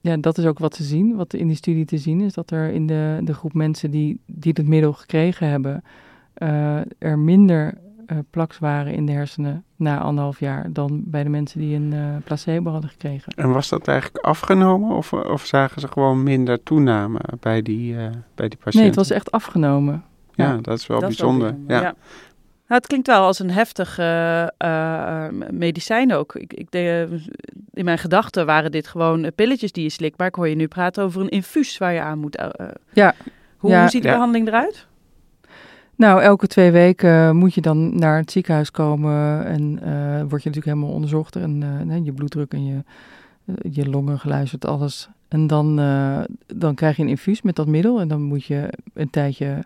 ja, 0.00 0.16
dat 0.16 0.38
is 0.38 0.46
ook 0.46 0.58
wat 0.58 0.76
te 0.76 0.82
zien. 0.82 1.16
Wat 1.16 1.34
in 1.34 1.46
die 1.46 1.56
studie 1.56 1.84
te 1.84 1.98
zien 1.98 2.20
is 2.20 2.34
dat 2.34 2.50
er 2.50 2.70
in 2.70 2.86
de, 2.86 3.20
de 3.22 3.34
groep 3.34 3.54
mensen 3.54 3.90
die, 3.90 4.20
die 4.26 4.52
het 4.56 4.68
middel 4.68 4.92
gekregen 4.92 5.48
hebben, 5.48 5.84
uh, 6.38 6.80
er 6.98 7.18
minder 7.18 7.78
uh, 8.06 8.18
plaks 8.30 8.58
waren 8.58 8.92
in 8.92 9.06
de 9.06 9.12
hersenen 9.12 9.64
na 9.76 9.98
anderhalf 9.98 10.40
jaar 10.40 10.72
dan 10.72 11.02
bij 11.04 11.22
de 11.22 11.28
mensen 11.28 11.60
die 11.60 11.76
een 11.76 11.92
uh, 11.92 12.16
placebo 12.24 12.70
hadden 12.70 12.90
gekregen. 12.90 13.32
En 13.36 13.50
was 13.50 13.68
dat 13.68 13.88
eigenlijk 13.88 14.24
afgenomen 14.24 14.96
of, 14.96 15.12
of 15.12 15.44
zagen 15.44 15.80
ze 15.80 15.88
gewoon 15.88 16.22
minder 16.22 16.62
toename 16.62 17.20
bij 17.40 17.62
die, 17.62 17.94
bij 18.34 18.48
die 18.48 18.58
patiënten? 18.58 18.80
Nee, 18.80 18.86
het 18.86 18.96
was 18.96 19.10
echt 19.10 19.30
afgenomen. 19.30 20.04
Ja, 20.34 20.44
ja 20.44 20.58
dat 20.60 20.78
is 20.78 20.86
wel 20.86 21.00
dat 21.00 21.08
bijzonder. 21.08 21.48
Is 21.48 21.54
wel 21.54 21.66
bijzonder. 21.66 21.76
ja. 21.76 21.82
ja. 21.82 21.94
Nou, 22.74 22.86
het 22.86 22.94
klinkt 22.94 23.06
wel 23.18 23.26
als 23.26 23.38
een 23.38 23.50
heftig 23.50 23.98
uh, 23.98 24.46
uh, 24.58 25.26
medicijn 25.50 26.12
ook. 26.12 26.34
Ik, 26.34 26.52
ik 26.52 26.70
de, 26.70 27.18
in 27.72 27.84
mijn 27.84 27.98
gedachten 27.98 28.46
waren 28.46 28.70
dit 28.70 28.86
gewoon 28.86 29.32
pilletjes 29.34 29.72
die 29.72 29.82
je 29.82 29.90
slikt. 29.90 30.18
Maar 30.18 30.26
ik 30.26 30.34
hoor 30.34 30.48
je 30.48 30.54
nu 30.54 30.66
praten 30.66 31.04
over 31.04 31.20
een 31.20 31.28
infuus 31.28 31.78
waar 31.78 31.92
je 31.92 32.00
aan 32.00 32.18
moet. 32.18 32.42
Ja. 32.92 33.14
Hoe, 33.56 33.70
ja. 33.70 33.80
hoe 33.80 33.88
ziet 33.90 34.02
de 34.02 34.08
Ja. 34.08 34.14
behandeling 34.14 34.48
eruit? 34.48 34.86
Nou, 35.96 36.22
elke 36.22 36.46
twee 36.46 36.70
weken 36.70 37.36
moet 37.36 37.54
je 37.54 37.60
dan 37.60 37.98
naar 37.98 38.16
het 38.16 38.30
ziekenhuis 38.30 38.70
komen 38.70 39.46
en 39.46 39.78
word 40.28 40.42
je 40.42 40.48
natuurlijk 40.48 40.64
helemaal 40.64 40.90
onderzocht 40.90 41.36
en 41.36 42.04
je 42.04 42.12
bloeddruk 42.12 42.52
en 42.52 42.66
je, 42.66 42.82
je 43.70 43.88
longen 43.88 44.18
geluisterd, 44.18 44.66
alles. 44.66 45.08
En 45.28 45.46
dan, 45.46 45.76
dan 46.46 46.74
krijg 46.74 46.96
je 46.96 47.02
een 47.02 47.08
infuus 47.08 47.42
met 47.42 47.56
dat 47.56 47.66
middel 47.66 48.00
en 48.00 48.08
dan 48.08 48.22
moet 48.22 48.44
je 48.44 48.68
een 48.94 49.10
tijdje, 49.10 49.64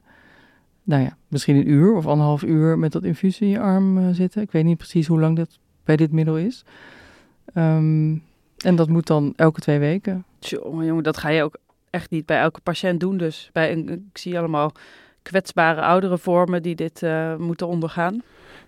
nou 0.89 1.03
ja, 1.03 1.17
misschien 1.29 1.57
een 1.57 1.71
uur 1.71 1.95
of 1.95 2.07
anderhalf 2.07 2.43
uur 2.43 2.79
met 2.79 2.93
dat 2.93 3.05
infuus 3.05 3.41
in 3.41 3.49
je 3.49 3.61
arm 3.61 3.99
uh, 3.99 4.09
zitten. 4.13 4.43
Ik 4.43 4.51
weet 4.51 4.65
niet 4.65 4.77
precies 4.77 5.07
hoe 5.07 5.21
lang 5.21 5.37
dat 5.37 5.59
bij 5.85 5.97
dit 5.97 6.13
middel 6.13 6.39
is. 6.39 6.65
Um, 7.55 8.23
en 8.59 8.77
dat 8.77 8.89
moet 8.89 9.07
dan 9.07 9.33
elke 9.37 9.61
twee 9.61 9.79
weken. 9.79 10.25
Tjonge, 10.39 10.85
jongen, 10.85 11.03
dat 11.03 11.17
ga 11.17 11.29
je 11.29 11.43
ook 11.43 11.57
echt 11.91 12.11
niet 12.11 12.27
bij 12.27 12.41
elke 12.41 12.61
patiënt 12.61 13.01
doen. 13.01 13.17
Dus 13.17 13.51
bij 13.53 13.73
een, 13.73 13.89
ik 13.91 14.19
zie 14.19 14.39
allemaal 14.39 14.73
kwetsbare 15.23 15.81
oudere 15.81 16.19
vormen 16.19 16.63
die 16.63 16.75
dit 16.75 17.03
uh, 17.03 17.37
moeten 17.37 17.67
ondergaan. 17.67 18.23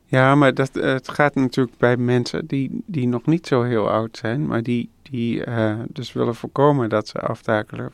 Ja, 0.06 0.34
maar 0.34 0.54
dat, 0.54 0.76
uh, 0.76 0.84
het 0.84 1.08
gaat 1.08 1.34
natuurlijk 1.34 1.78
bij 1.78 1.96
mensen 1.96 2.46
die, 2.46 2.82
die 2.86 3.08
nog 3.08 3.26
niet 3.26 3.46
zo 3.46 3.62
heel 3.62 3.90
oud 3.90 4.16
zijn, 4.16 4.46
maar 4.46 4.62
die, 4.62 4.90
die 5.02 5.46
uh, 5.46 5.78
dus 5.88 6.12
willen 6.12 6.34
voorkomen 6.34 6.88
dat 6.88 7.08
ze 7.08 7.20
aftakelen. 7.20 7.92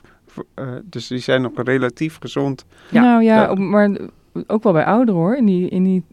Uh, 0.55 0.69
dus 0.85 1.07
die 1.07 1.19
zijn 1.19 1.43
nog 1.43 1.53
relatief 1.55 2.19
gezond. 2.21 2.65
Ja. 2.91 3.01
Nou 3.01 3.23
ja, 3.23 3.55
maar 3.55 3.91
ook 4.47 4.63
wel 4.63 4.73
bij 4.73 4.85
ouderen 4.85 5.21
hoor. 5.21 5.37
In 5.37 5.45
die, 5.45 5.69
in 5.69 5.85
die 5.85 6.05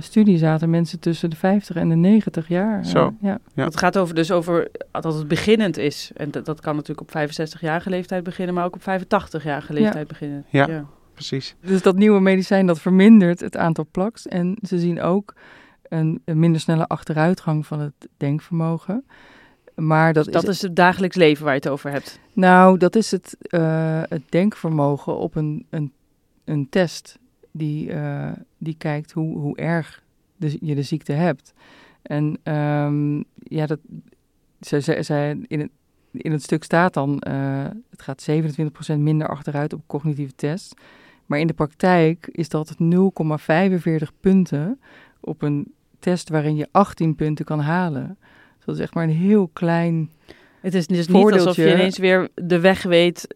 studie 0.00 0.38
zaten 0.38 0.70
mensen 0.70 1.00
tussen 1.00 1.30
de 1.30 1.36
50 1.36 1.76
en 1.76 1.88
de 1.88 1.94
90 1.94 2.48
jaar. 2.48 2.86
Zo. 2.86 3.14
ja. 3.20 3.38
Ja. 3.54 3.64
Het 3.64 3.76
gaat 3.76 3.98
over 3.98 4.14
dus 4.14 4.30
over 4.30 4.70
dat 4.90 5.14
het 5.14 5.28
beginnend 5.28 5.76
is. 5.78 6.10
En 6.16 6.30
dat, 6.30 6.44
dat 6.44 6.60
kan 6.60 6.76
natuurlijk 6.76 7.14
op 7.14 7.30
65-jarige 7.30 7.90
leeftijd 7.90 8.24
beginnen, 8.24 8.54
maar 8.54 8.64
ook 8.64 8.74
op 8.74 8.80
85-jarige 8.80 9.72
leeftijd 9.72 9.96
Ja. 9.96 10.04
beginnen. 10.06 10.44
Ja. 10.48 10.66
ja 10.66 10.84
precies. 11.14 11.54
Dus 11.60 11.82
dat 11.82 11.96
nieuwe 11.96 12.20
medicijn 12.20 12.66
dat 12.66 12.80
vermindert 12.80 13.40
het 13.40 13.56
aantal 13.56 13.86
plaks. 13.90 14.28
En 14.28 14.56
ze 14.62 14.78
zien 14.78 15.00
ook 15.00 15.34
een, 15.82 16.22
een 16.24 16.38
minder 16.38 16.60
snelle 16.60 16.86
achteruitgang 16.86 17.66
van 17.66 17.80
het 17.80 18.08
denkvermogen. 18.16 19.04
Maar 19.74 20.12
dat, 20.12 20.24
dus 20.24 20.32
dat 20.32 20.42
is, 20.42 20.48
is 20.48 20.62
het 20.62 20.76
dagelijks 20.76 21.16
leven 21.16 21.44
waar 21.44 21.54
je 21.54 21.60
het 21.60 21.68
over 21.68 21.90
hebt. 21.90 22.20
Nou, 22.32 22.78
dat 22.78 22.96
is 22.96 23.10
het, 23.10 23.36
uh, 23.50 24.02
het 24.08 24.22
denkvermogen 24.28 25.16
op 25.16 25.36
een, 25.36 25.66
een, 25.70 25.92
een 26.44 26.66
test 26.70 27.18
die, 27.50 27.90
uh, 27.90 28.32
die 28.58 28.74
kijkt 28.78 29.12
hoe, 29.12 29.38
hoe 29.38 29.56
erg 29.56 30.02
je 30.60 30.74
de 30.74 30.82
ziekte 30.82 31.12
hebt. 31.12 31.52
En 32.02 32.54
um, 32.54 33.24
ja, 33.34 33.66
dat, 33.66 33.78
zij, 34.60 34.80
zij, 34.80 35.02
zij 35.02 35.38
in, 35.46 35.60
het, 35.60 35.70
in 36.12 36.32
het 36.32 36.42
stuk 36.42 36.64
staat 36.64 36.94
dan, 36.94 37.22
uh, 37.28 37.66
het 37.90 38.02
gaat 38.02 38.26
27% 38.94 38.98
minder 38.98 39.28
achteruit 39.28 39.72
op 39.72 39.82
cognitieve 39.86 40.34
test. 40.34 40.74
Maar 41.26 41.38
in 41.38 41.46
de 41.46 41.52
praktijk 41.52 42.28
is 42.32 42.48
dat 42.48 42.76
0,45 42.78 42.78
punten 44.20 44.80
op 45.20 45.42
een 45.42 45.72
test 45.98 46.28
waarin 46.28 46.56
je 46.56 46.68
18 46.70 47.14
punten 47.14 47.44
kan 47.44 47.60
halen. 47.60 48.18
Dus 48.56 48.64
dat 48.64 48.74
is 48.74 48.80
echt 48.80 48.94
maar 48.94 49.04
een 49.04 49.10
heel 49.10 49.48
klein. 49.52 50.10
Het 50.60 50.74
is 50.74 50.86
dus 50.86 51.08
niet 51.08 51.32
alsof 51.32 51.56
je 51.56 51.72
ineens 51.72 51.98
weer 51.98 52.28
de 52.34 52.60
weg 52.60 52.82
weet 52.82 53.34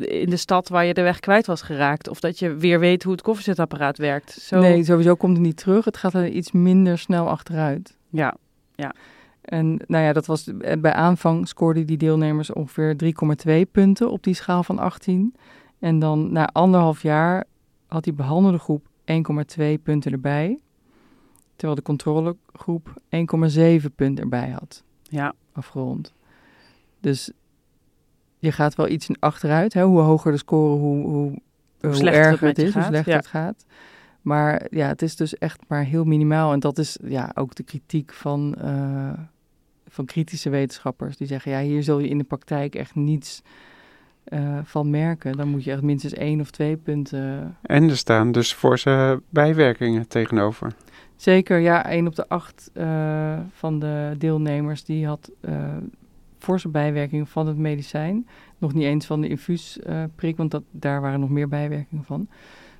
in 0.00 0.30
de 0.30 0.36
stad 0.36 0.68
waar 0.68 0.84
je 0.84 0.94
de 0.94 1.02
weg 1.02 1.20
kwijt 1.20 1.46
was 1.46 1.62
geraakt. 1.62 2.08
Of 2.08 2.20
dat 2.20 2.38
je 2.38 2.54
weer 2.54 2.80
weet 2.80 3.02
hoe 3.02 3.12
het 3.12 3.22
koffiezetapparaat 3.22 3.98
werkt. 3.98 4.32
Zo... 4.32 4.60
Nee, 4.60 4.84
sowieso 4.84 5.14
komt 5.14 5.36
het 5.36 5.46
niet 5.46 5.56
terug. 5.56 5.84
Het 5.84 5.96
gaat 5.96 6.14
er 6.14 6.28
iets 6.28 6.52
minder 6.52 6.98
snel 6.98 7.28
achteruit. 7.28 7.96
Ja, 8.10 8.36
ja. 8.74 8.94
En 9.40 9.80
nou 9.86 10.04
ja, 10.04 10.12
dat 10.12 10.26
was 10.26 10.50
bij 10.78 10.92
aanvang 10.92 11.48
scoorden 11.48 11.86
die 11.86 11.96
deelnemers 11.96 12.52
ongeveer 12.52 12.96
3,2 13.46 13.70
punten 13.72 14.10
op 14.10 14.22
die 14.22 14.34
schaal 14.34 14.62
van 14.62 14.78
18. 14.78 15.34
En 15.78 15.98
dan 15.98 16.32
na 16.32 16.46
anderhalf 16.46 17.02
jaar 17.02 17.44
had 17.86 18.04
die 18.04 18.12
behandelde 18.12 18.58
groep 18.58 18.86
1,2 19.58 19.64
punten 19.82 20.12
erbij. 20.12 20.58
Terwijl 21.56 21.78
de 21.78 21.82
controlegroep 21.82 22.88
1,7 23.84 23.94
punten 23.94 24.24
erbij 24.24 24.48
had. 24.50 24.82
Ja. 25.02 25.34
Afgerond. 25.52 26.14
Dus 27.06 27.30
je 28.38 28.52
gaat 28.52 28.74
wel 28.74 28.88
iets 28.88 29.08
in 29.08 29.16
achteruit. 29.18 29.72
Hè? 29.72 29.82
Hoe 29.82 30.00
hoger 30.00 30.32
de 30.32 30.38
score, 30.38 30.78
hoe, 30.78 31.06
hoe, 31.06 31.40
hoe, 31.80 31.94
hoe 31.94 32.10
erger 32.10 32.48
het, 32.48 32.56
het 32.56 32.66
is, 32.66 32.74
hoe 32.74 32.82
slechter 32.82 33.12
ja. 33.12 33.18
het 33.18 33.26
gaat. 33.26 33.64
Maar 34.22 34.66
ja, 34.70 34.88
het 34.88 35.02
is 35.02 35.16
dus 35.16 35.38
echt 35.38 35.60
maar 35.68 35.84
heel 35.84 36.04
minimaal. 36.04 36.52
En 36.52 36.60
dat 36.60 36.78
is 36.78 36.98
ja, 37.02 37.30
ook 37.34 37.54
de 37.54 37.62
kritiek 37.62 38.12
van, 38.12 38.54
uh, 38.64 39.12
van 39.88 40.04
kritische 40.04 40.50
wetenschappers. 40.50 41.16
Die 41.16 41.26
zeggen, 41.26 41.52
ja, 41.52 41.60
hier 41.60 41.82
zul 41.82 41.98
je 41.98 42.08
in 42.08 42.18
de 42.18 42.24
praktijk 42.24 42.74
echt 42.74 42.94
niets 42.94 43.42
uh, 44.28 44.58
van 44.64 44.90
merken. 44.90 45.36
Dan 45.36 45.48
moet 45.48 45.64
je 45.64 45.72
echt 45.72 45.82
minstens 45.82 46.12
één 46.12 46.40
of 46.40 46.50
twee 46.50 46.76
punten... 46.76 47.56
En 47.62 47.88
er 47.88 47.96
staan 47.96 48.32
dus 48.32 48.52
forse 48.52 49.22
bijwerkingen 49.28 50.08
tegenover. 50.08 50.72
Zeker, 51.16 51.58
ja. 51.58 51.86
één 51.86 52.06
op 52.06 52.14
de 52.14 52.28
acht 52.28 52.70
uh, 52.74 53.38
van 53.52 53.78
de 53.78 54.14
deelnemers 54.18 54.84
die 54.84 55.06
had 55.06 55.30
forse 56.46 56.68
bijwerkingen 56.68 57.26
van 57.26 57.46
het 57.46 57.56
medicijn. 57.56 58.26
Nog 58.58 58.74
niet 58.74 58.84
eens 58.84 59.06
van 59.06 59.20
de 59.20 59.28
infuusprik, 59.28 60.36
want 60.36 60.50
dat, 60.50 60.62
daar 60.70 61.00
waren 61.00 61.20
nog 61.20 61.30
meer 61.30 61.48
bijwerkingen 61.48 62.04
van. 62.04 62.28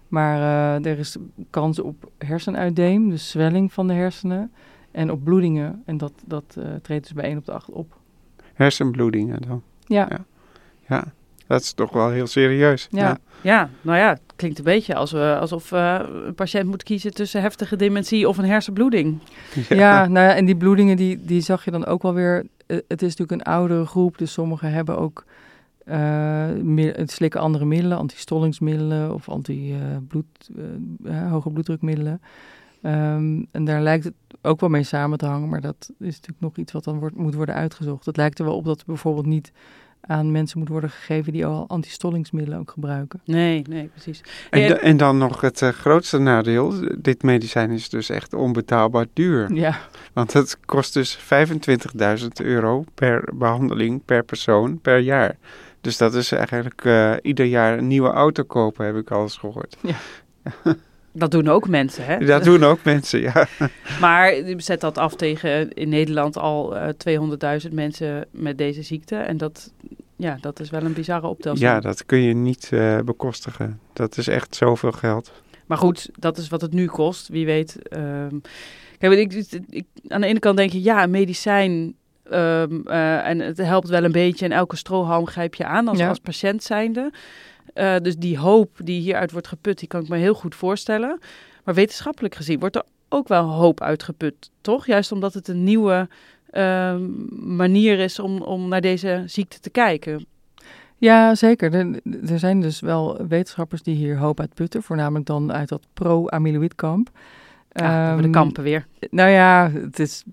Maar 0.08 0.38
uh, 0.38 0.90
er 0.90 0.98
is 0.98 1.16
kans 1.50 1.78
op 1.78 2.10
hersenuitdeem, 2.18 3.10
dus 3.10 3.30
zwelling 3.30 3.72
van 3.72 3.86
de 3.86 3.92
hersenen. 3.92 4.52
En 4.90 5.10
op 5.10 5.24
bloedingen. 5.24 5.82
En 5.84 5.96
dat, 5.96 6.12
dat 6.26 6.56
uh, 6.58 6.64
treedt 6.82 7.02
dus 7.02 7.12
bij 7.12 7.24
1 7.24 7.38
op 7.38 7.44
de 7.44 7.52
8 7.52 7.70
op. 7.70 7.96
Hersenbloedingen 8.54 9.42
dan? 9.42 9.62
Ja. 9.86 10.06
ja. 10.10 10.24
Ja, 10.88 11.04
dat 11.46 11.60
is 11.60 11.72
toch 11.72 11.92
wel 11.92 12.10
heel 12.10 12.26
serieus. 12.26 12.88
Ja, 12.90 13.00
ja. 13.00 13.18
ja 13.40 13.70
nou 13.80 13.98
ja, 13.98 14.08
het 14.08 14.32
klinkt 14.36 14.58
een 14.58 14.64
beetje 14.64 14.94
als 14.94 15.12
we, 15.12 15.36
alsof 15.40 15.72
uh, 15.72 16.00
een 16.26 16.34
patiënt 16.34 16.66
moet 16.66 16.82
kiezen 16.82 17.14
tussen 17.14 17.40
heftige 17.40 17.76
dementie 17.76 18.28
of 18.28 18.38
een 18.38 18.44
hersenbloeding. 18.44 19.18
Ja, 19.68 19.76
ja 19.76 20.06
nou 20.06 20.26
ja, 20.26 20.34
en 20.34 20.44
die 20.44 20.56
bloedingen 20.56 20.96
die, 20.96 21.24
die 21.24 21.40
zag 21.40 21.64
je 21.64 21.70
dan 21.70 21.86
ook 21.86 22.02
wel 22.02 22.14
weer 22.14 22.46
het 22.66 23.02
is 23.02 23.16
natuurlijk 23.16 23.30
een 23.30 23.52
oudere 23.52 23.86
groep, 23.86 24.18
dus 24.18 24.32
sommigen 24.32 24.72
hebben 24.72 24.98
ook 24.98 25.24
uh, 25.84 26.48
het 26.92 27.10
slikken 27.10 27.40
andere 27.40 27.64
middelen, 27.64 27.98
antistollingsmiddelen 27.98 29.14
of 29.14 29.28
anti-bloed, 29.28 30.50
uh, 31.04 31.30
hoge 31.30 31.50
bloeddrukmiddelen. 31.50 32.20
Um, 32.82 33.46
en 33.50 33.64
daar 33.64 33.82
lijkt 33.82 34.04
het 34.04 34.14
ook 34.42 34.60
wel 34.60 34.68
mee 34.68 34.82
samen 34.82 35.18
te 35.18 35.26
hangen, 35.26 35.48
maar 35.48 35.60
dat 35.60 35.76
is 35.98 36.14
natuurlijk 36.14 36.40
nog 36.40 36.56
iets 36.56 36.72
wat 36.72 36.84
dan 36.84 36.98
wordt, 36.98 37.16
moet 37.16 37.34
worden 37.34 37.54
uitgezocht. 37.54 38.06
Het 38.06 38.16
lijkt 38.16 38.38
er 38.38 38.44
wel 38.44 38.56
op 38.56 38.64
dat 38.64 38.84
bijvoorbeeld 38.84 39.26
niet 39.26 39.52
aan 40.06 40.32
mensen 40.32 40.58
moet 40.58 40.68
worden 40.68 40.90
gegeven 40.90 41.32
die 41.32 41.46
al 41.46 41.64
antistollingsmiddelen 41.68 42.58
ook 42.58 42.70
gebruiken. 42.70 43.20
Nee, 43.24 43.62
nee, 43.68 43.86
precies. 43.86 44.20
En, 44.50 44.80
en 44.80 44.96
dan 44.96 45.18
nog 45.18 45.40
het 45.40 45.60
uh, 45.60 45.68
grootste 45.68 46.18
nadeel, 46.18 46.74
dit 46.98 47.22
medicijn 47.22 47.70
is 47.70 47.88
dus 47.88 48.10
echt 48.10 48.34
onbetaalbaar 48.34 49.06
duur. 49.12 49.54
Ja. 49.54 49.78
Want 50.12 50.32
het 50.32 50.58
kost 50.64 50.94
dus 50.94 51.18
25.000 51.18 52.26
euro 52.34 52.84
per 52.94 53.28
behandeling, 53.34 54.04
per 54.04 54.24
persoon, 54.24 54.80
per 54.80 54.98
jaar. 54.98 55.36
Dus 55.80 55.96
dat 55.96 56.14
is 56.14 56.32
eigenlijk 56.32 56.84
uh, 56.84 57.14
ieder 57.22 57.46
jaar 57.46 57.78
een 57.78 57.86
nieuwe 57.86 58.10
auto 58.10 58.42
kopen, 58.42 58.86
heb 58.86 58.96
ik 58.96 59.10
al 59.10 59.22
eens 59.22 59.36
gehoord. 59.36 59.76
Ja. 59.80 59.96
Dat 61.18 61.30
doen 61.30 61.48
ook 61.48 61.68
mensen, 61.68 62.04
hè? 62.04 62.24
Dat 62.24 62.44
doen 62.44 62.64
ook 62.64 62.84
mensen, 62.84 63.20
ja. 63.20 63.46
Maar 64.00 64.34
zet 64.56 64.80
dat 64.80 64.98
af 64.98 65.14
tegen 65.14 65.72
in 65.72 65.88
Nederland 65.88 66.36
al 66.36 66.76
uh, 66.76 66.88
200.000 67.68 67.72
mensen 67.72 68.26
met 68.30 68.58
deze 68.58 68.82
ziekte. 68.82 69.16
En 69.16 69.36
dat, 69.36 69.72
ja, 70.16 70.38
dat 70.40 70.60
is 70.60 70.70
wel 70.70 70.82
een 70.82 70.92
bizarre 70.92 71.26
optelsom. 71.26 71.66
Ja, 71.66 71.80
dat 71.80 72.06
kun 72.06 72.18
je 72.18 72.34
niet 72.34 72.70
uh, 72.72 72.98
bekostigen. 73.00 73.80
Dat 73.92 74.18
is 74.18 74.28
echt 74.28 74.54
zoveel 74.54 74.92
geld. 74.92 75.32
Maar 75.66 75.78
goed, 75.78 76.08
dat 76.18 76.38
is 76.38 76.48
wat 76.48 76.60
het 76.60 76.72
nu 76.72 76.86
kost. 76.86 77.28
Wie 77.28 77.46
weet. 77.46 77.76
Uh, 77.96 78.26
kijk, 78.98 79.12
ik, 79.12 79.46
ik, 79.70 79.84
aan 80.08 80.20
de 80.20 80.26
ene 80.26 80.38
kant 80.38 80.56
denk 80.56 80.72
je, 80.72 80.82
ja, 80.82 81.02
een 81.02 81.10
medicijn 81.10 81.94
Um, 82.32 82.82
uh, 82.86 83.26
en 83.26 83.38
het 83.38 83.58
helpt 83.58 83.88
wel 83.88 84.04
een 84.04 84.12
beetje 84.12 84.44
en 84.44 84.52
elke 84.52 84.76
strohalm 84.76 85.26
grijp 85.26 85.54
je 85.54 85.64
aan 85.64 85.88
als, 85.88 85.98
ja. 85.98 86.08
als 86.08 86.18
patiënt 86.18 86.62
zijnde. 86.62 87.12
Uh, 87.78 87.96
dus 88.02 88.16
die 88.16 88.38
hoop 88.38 88.70
die 88.82 89.00
hieruit 89.00 89.32
wordt 89.32 89.48
geput, 89.48 89.78
die 89.78 89.88
kan 89.88 90.02
ik 90.02 90.08
me 90.08 90.16
heel 90.16 90.34
goed 90.34 90.54
voorstellen. 90.54 91.18
Maar 91.64 91.74
wetenschappelijk 91.74 92.34
gezien 92.34 92.58
wordt 92.58 92.76
er 92.76 92.84
ook 93.08 93.28
wel 93.28 93.44
hoop 93.44 93.80
uitgeput, 93.80 94.50
toch? 94.60 94.86
Juist 94.86 95.12
omdat 95.12 95.34
het 95.34 95.48
een 95.48 95.64
nieuwe 95.64 96.08
uh, 96.52 96.96
manier 97.40 97.98
is 97.98 98.18
om, 98.18 98.42
om 98.42 98.68
naar 98.68 98.80
deze 98.80 99.22
ziekte 99.26 99.60
te 99.60 99.70
kijken. 99.70 100.26
Ja, 100.98 101.34
zeker. 101.34 101.74
Er, 101.74 102.00
er 102.30 102.38
zijn 102.38 102.60
dus 102.60 102.80
wel 102.80 103.26
wetenschappers 103.28 103.82
die 103.82 103.94
hier 103.94 104.18
hoop 104.18 104.40
uit 104.40 104.54
putten, 104.54 104.82
voornamelijk 104.82 105.26
dan 105.26 105.52
uit 105.52 105.68
dat 105.68 105.86
pro-amyloïdkamp. 105.92 107.10
Ja, 107.72 108.12
um, 108.12 108.22
de 108.22 108.30
kampen 108.30 108.62
weer. 108.62 108.86
Nou 109.10 109.30
ja, 109.30 109.70
het 109.72 109.98
is 109.98 110.24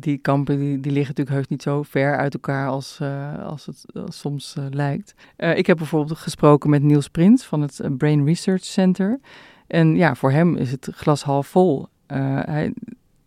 die 0.00 0.18
kampen 0.18 0.58
die, 0.58 0.92
liggen 0.92 0.94
natuurlijk 0.94 1.36
heus 1.36 1.48
niet 1.48 1.62
zo 1.62 1.82
ver 1.82 2.16
uit 2.16 2.34
elkaar 2.34 2.68
als, 2.68 2.98
uh, 3.02 3.44
als 3.44 3.66
het 3.66 3.84
als 3.94 4.18
soms 4.18 4.54
uh, 4.58 4.64
lijkt. 4.70 5.14
Ik 5.36 5.66
heb 5.66 5.76
bijvoorbeeld 5.76 6.18
gesproken 6.18 6.70
met 6.70 6.82
Niels 6.82 7.08
Prins 7.08 7.44
van 7.44 7.60
het 7.60 7.80
Brain 7.98 8.24
Research 8.24 8.64
Center. 8.64 9.20
En 9.66 9.96
ja, 9.96 10.14
voor 10.14 10.30
hem 10.30 10.56
is 10.56 10.70
het 10.70 10.88
glas 10.92 11.22
half 11.22 11.46
vol. 11.46 11.86
hij, 12.06 12.72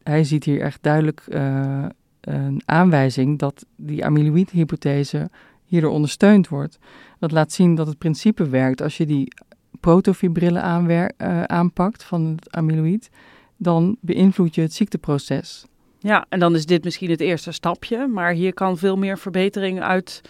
hij 0.03 0.23
ziet 0.23 0.43
hier 0.43 0.62
echt 0.62 0.84
duidelijk 0.84 1.23
een 2.21 2.62
aanwijzing 2.65 3.39
dat 3.39 3.65
die 3.75 4.05
amyloïd-hypothese 4.05 5.29
hierdoor 5.65 5.91
ondersteund 5.91 6.47
wordt. 6.47 6.79
Dat 7.19 7.31
laat 7.31 7.51
zien 7.51 7.75
dat 7.75 7.88
het 7.88 7.97
principe 7.97 8.49
werkt. 8.49 8.81
Als 8.81 8.97
je 8.97 9.05
die 9.05 9.34
protofibrillen 9.79 10.63
aanpakt 11.47 12.03
van 12.03 12.25
het 12.25 12.51
amyloïd, 12.51 13.10
dan 13.57 13.97
beïnvloed 13.99 14.55
je 14.55 14.62
het 14.62 14.73
ziekteproces. 14.73 15.65
Ja, 16.04 16.26
en 16.30 16.40
dan 16.40 16.56
is 16.56 16.66
dit 16.66 16.84
misschien 16.84 17.10
het 17.10 17.20
eerste 17.20 17.52
stapje, 17.52 18.08
maar 18.08 18.32
hier 18.32 18.54
kan 18.54 18.78
veel 18.78 18.98
meer 18.98 19.18
verbetering 19.18 19.82
uit, 19.82 20.22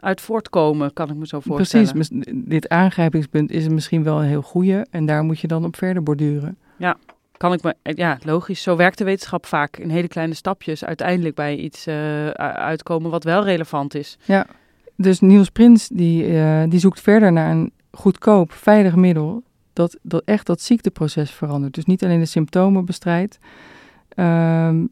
uit 0.00 0.20
voortkomen, 0.20 0.92
kan 0.92 1.10
ik 1.10 1.16
me 1.16 1.26
zo 1.26 1.40
voorstellen. 1.40 1.92
Precies, 1.92 2.24
dit 2.34 2.68
aangrijpingspunt 2.68 3.50
is 3.50 3.68
misschien 3.68 4.02
wel 4.02 4.20
een 4.20 4.28
heel 4.28 4.42
goede 4.42 4.86
en 4.90 5.06
daar 5.06 5.24
moet 5.24 5.40
je 5.40 5.46
dan 5.46 5.64
op 5.64 5.76
verder 5.76 6.02
borduren. 6.02 6.56
Ja, 6.76 6.96
kan 7.36 7.52
ik 7.52 7.62
me, 7.62 7.74
ja, 7.82 8.18
logisch. 8.24 8.62
Zo 8.62 8.76
werkt 8.76 8.98
de 8.98 9.04
wetenschap 9.04 9.46
vaak 9.46 9.76
in 9.76 9.90
hele 9.90 10.08
kleine 10.08 10.34
stapjes 10.34 10.84
uiteindelijk 10.84 11.34
bij 11.34 11.56
iets 11.56 11.86
uh, 11.86 12.28
uitkomen 12.30 13.10
wat 13.10 13.24
wel 13.24 13.44
relevant 13.44 13.94
is. 13.94 14.18
Ja, 14.24 14.46
dus 14.96 15.20
Niels 15.20 15.50
Prins 15.50 15.88
die, 15.88 16.26
uh, 16.28 16.62
die 16.68 16.80
zoekt 16.80 17.00
verder 17.00 17.32
naar 17.32 17.50
een 17.50 17.72
goedkoop, 17.90 18.52
veilig 18.52 18.94
middel 18.94 19.42
dat, 19.72 19.98
dat 20.02 20.22
echt 20.24 20.46
dat 20.46 20.60
ziekteproces 20.60 21.30
verandert. 21.30 21.74
Dus 21.74 21.84
niet 21.84 22.04
alleen 22.04 22.18
de 22.18 22.26
symptomen 22.26 22.84
bestrijdt, 22.84 23.38
um, 24.16 24.88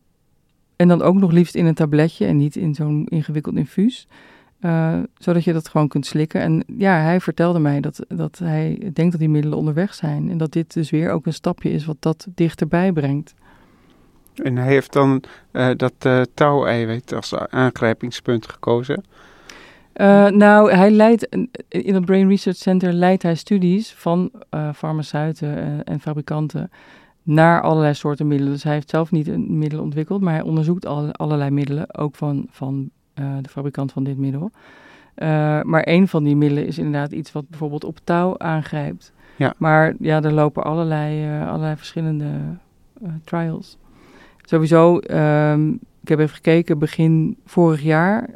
en 0.77 0.89
dan 0.89 1.03
ook 1.03 1.15
nog 1.15 1.33
liefst 1.33 1.55
in 1.55 1.67
een 1.67 1.75
tabletje 1.75 2.27
en 2.27 2.37
niet 2.37 2.57
in 2.57 2.75
zo'n 2.75 3.07
ingewikkeld 3.09 3.57
infuus. 3.57 4.07
Uh, 4.61 4.99
zodat 5.19 5.45
je 5.45 5.53
dat 5.53 5.69
gewoon 5.69 5.89
kunt 5.89 6.07
slikken. 6.07 6.41
En 6.41 6.65
ja, 6.79 7.01
hij 7.01 7.21
vertelde 7.21 7.59
mij 7.59 7.81
dat, 7.81 8.05
dat 8.09 8.39
hij 8.39 8.91
denkt 8.93 9.11
dat 9.11 9.21
die 9.21 9.29
middelen 9.29 9.59
onderweg 9.59 9.95
zijn. 9.95 10.31
En 10.31 10.39
dat 10.39 10.53
dit 10.53 10.73
dus 10.73 10.91
weer 10.91 11.11
ook 11.11 11.27
een 11.27 11.33
stapje 11.33 11.71
is 11.71 11.85
wat 11.85 11.97
dat 12.01 12.27
dichterbij 12.35 12.93
brengt. 12.93 13.35
En 14.35 14.57
hij 14.57 14.67
heeft 14.67 14.93
dan 14.93 15.23
uh, 15.53 15.71
dat 15.77 15.95
uh, 16.07 16.23
touw-eiwit 16.35 17.13
als 17.13 17.35
aangrijpingspunt 17.35 18.49
gekozen? 18.49 19.05
nou, 20.31 20.73
hij 20.73 20.91
leidt 20.91 21.29
in 21.69 21.95
het 21.95 22.05
Brain 22.05 22.29
Research 22.29 22.59
Center 22.59 22.93
leidt 22.93 23.23
hij 23.23 23.35
studies 23.35 23.93
van 23.93 24.31
farmaceuten 24.75 25.85
en 25.85 26.01
fabrikanten 26.01 26.71
naar 27.25 27.61
allerlei 27.61 27.95
soorten 27.95 28.27
middelen. 28.27 28.53
Dus 28.53 28.63
hij 28.63 28.73
heeft 28.73 28.91
zelf 28.91 29.11
niet 29.11 29.29
een 29.29 29.59
middel 29.59 29.81
ontwikkeld, 29.81 30.21
maar 30.21 30.33
hij 30.33 30.43
onderzoekt 30.43 30.87
alle, 30.87 31.13
allerlei 31.13 31.51
middelen, 31.51 31.95
ook 31.97 32.15
van, 32.17 32.47
van 32.51 32.91
uh, 33.21 33.35
de 33.41 33.49
fabrikant 33.49 33.93
van 33.93 34.05
dit 34.05 34.19
middel. 34.19 34.51
Uh, 35.17 35.29
maar 35.63 35.83
een 35.89 36.09
van 36.09 36.25
die 36.25 36.37
middelen 36.37 36.67
is 36.67 36.79
inderdaad 36.79 37.13
iets 37.13 37.33
wat 37.33 37.49
bijvoorbeeld 37.49 37.85
op 37.85 37.99
touw 38.05 38.39
aangrijpt. 38.39 39.13
Ja. 39.37 39.55
Maar 39.59 39.95
ja, 39.99 40.23
er 40.23 40.33
lopen 40.33 40.65
allerlei, 40.65 41.39
uh, 41.41 41.49
allerlei 41.49 41.77
verschillende 41.77 42.27
trials. 43.25 43.79
Sowieso, 44.43 45.01
um, 45.11 45.79
ik 46.03 46.09
heb 46.09 46.19
even 46.19 46.35
gekeken, 46.35 46.79
begin 46.79 47.37
vorig 47.45 47.83
jaar 47.83 48.31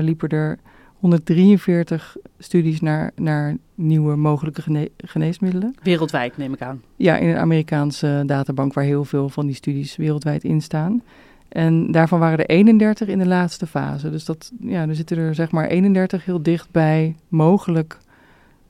liepen 0.00 0.28
er 0.28 0.58
143 1.04 2.16
studies 2.38 2.80
naar, 2.80 3.10
naar 3.16 3.56
nieuwe 3.74 4.16
mogelijke 4.16 4.62
gene 4.62 4.90
geneesmiddelen. 4.96 5.74
Wereldwijd 5.82 6.36
neem 6.36 6.52
ik 6.52 6.62
aan. 6.62 6.82
Ja, 6.96 7.16
in 7.16 7.28
een 7.28 7.36
Amerikaanse 7.36 8.22
databank 8.26 8.72
waar 8.72 8.84
heel 8.84 9.04
veel 9.04 9.28
van 9.28 9.46
die 9.46 9.54
studies 9.54 9.96
wereldwijd 9.96 10.44
in 10.44 10.60
staan. 10.60 11.02
En 11.48 11.92
daarvan 11.92 12.18
waren 12.18 12.38
er 12.38 12.46
31 12.46 13.08
in 13.08 13.18
de 13.18 13.26
laatste 13.26 13.66
fase. 13.66 14.10
Dus 14.10 14.24
dat, 14.24 14.52
ja, 14.60 14.88
er 14.88 14.94
zitten 14.94 15.16
er 15.16 15.34
zeg 15.34 15.50
maar 15.50 15.66
31 15.66 16.24
heel 16.24 16.42
dicht 16.42 16.70
bij 16.70 17.16
mogelijk. 17.28 17.98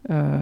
Uh, 0.07 0.41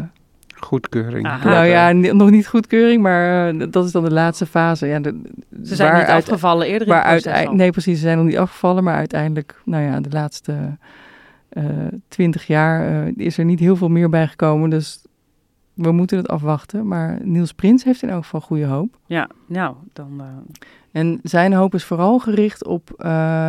goedkeuring. 0.55 1.27
Aha. 1.27 1.49
Nou 1.49 1.67
ja, 1.67 1.93
nog 1.93 2.31
niet 2.31 2.47
goedkeuring, 2.47 3.03
maar 3.03 3.55
uh, 3.55 3.67
dat 3.71 3.85
is 3.85 3.93
dan 3.93 4.05
de 4.05 4.13
laatste 4.13 4.47
fase. 4.47 4.87
Ja, 4.87 5.01
de, 5.01 5.21
ze 5.65 5.75
zijn 5.75 5.99
niet 5.99 6.09
afgevallen 6.09 6.67
eerder 6.67 6.89
in 6.89 6.95
het 6.95 7.23
proces 7.23 7.49
Nee, 7.51 7.71
precies, 7.71 7.95
ze 7.95 8.03
zijn 8.03 8.17
nog 8.17 8.27
niet 8.27 8.39
afgevallen, 8.39 8.85
maar 8.85 8.97
uiteindelijk, 8.97 9.63
nou 9.65 9.85
ja, 9.85 10.01
de 10.01 10.11
laatste 10.11 10.53
uh, 10.53 10.59
twintig 12.09 12.47
jaar 12.47 13.07
uh, 13.07 13.13
is 13.27 13.39
er 13.39 13.45
niet 13.45 13.59
heel 13.59 13.77
veel 13.77 13.89
meer 13.89 14.09
bij 14.09 14.29
gekomen. 14.29 14.71
Dus 14.71 15.05
we 15.73 15.93
moeten 15.93 16.17
het 16.17 16.29
afwachten. 16.29 16.87
Maar 16.87 17.19
Niels 17.23 17.53
Prins 17.53 17.85
heeft 17.85 18.03
in 18.03 18.09
elk 18.09 18.23
geval 18.23 18.41
goede 18.41 18.65
hoop. 18.65 18.99
Ja, 19.07 19.29
nou, 19.47 19.77
dan... 19.93 20.21
Uh... 20.21 20.27
En 20.93 21.21
zijn 21.23 21.53
hoop 21.53 21.75
is 21.75 21.85
vooral 21.85 22.19
gericht 22.19 22.67
op 22.67 22.91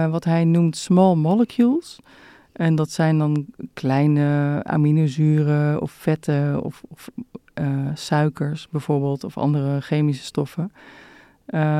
wat 0.09 0.23
hij 0.23 0.45
noemt 0.45 0.77
small 0.77 1.15
molecules. 1.15 1.99
En 2.51 2.75
dat 2.75 2.91
zijn 2.91 3.17
dan 3.17 3.45
kleine 3.73 4.59
aminozuren 4.63 5.81
of 5.81 5.91
vetten 5.91 6.61
of, 6.61 6.83
of 6.87 7.09
suikers 7.93 8.67
bijvoorbeeld... 8.69 9.23
of 9.23 9.37
andere 9.37 9.81
chemische 9.81 10.23
stoffen. 10.23 10.71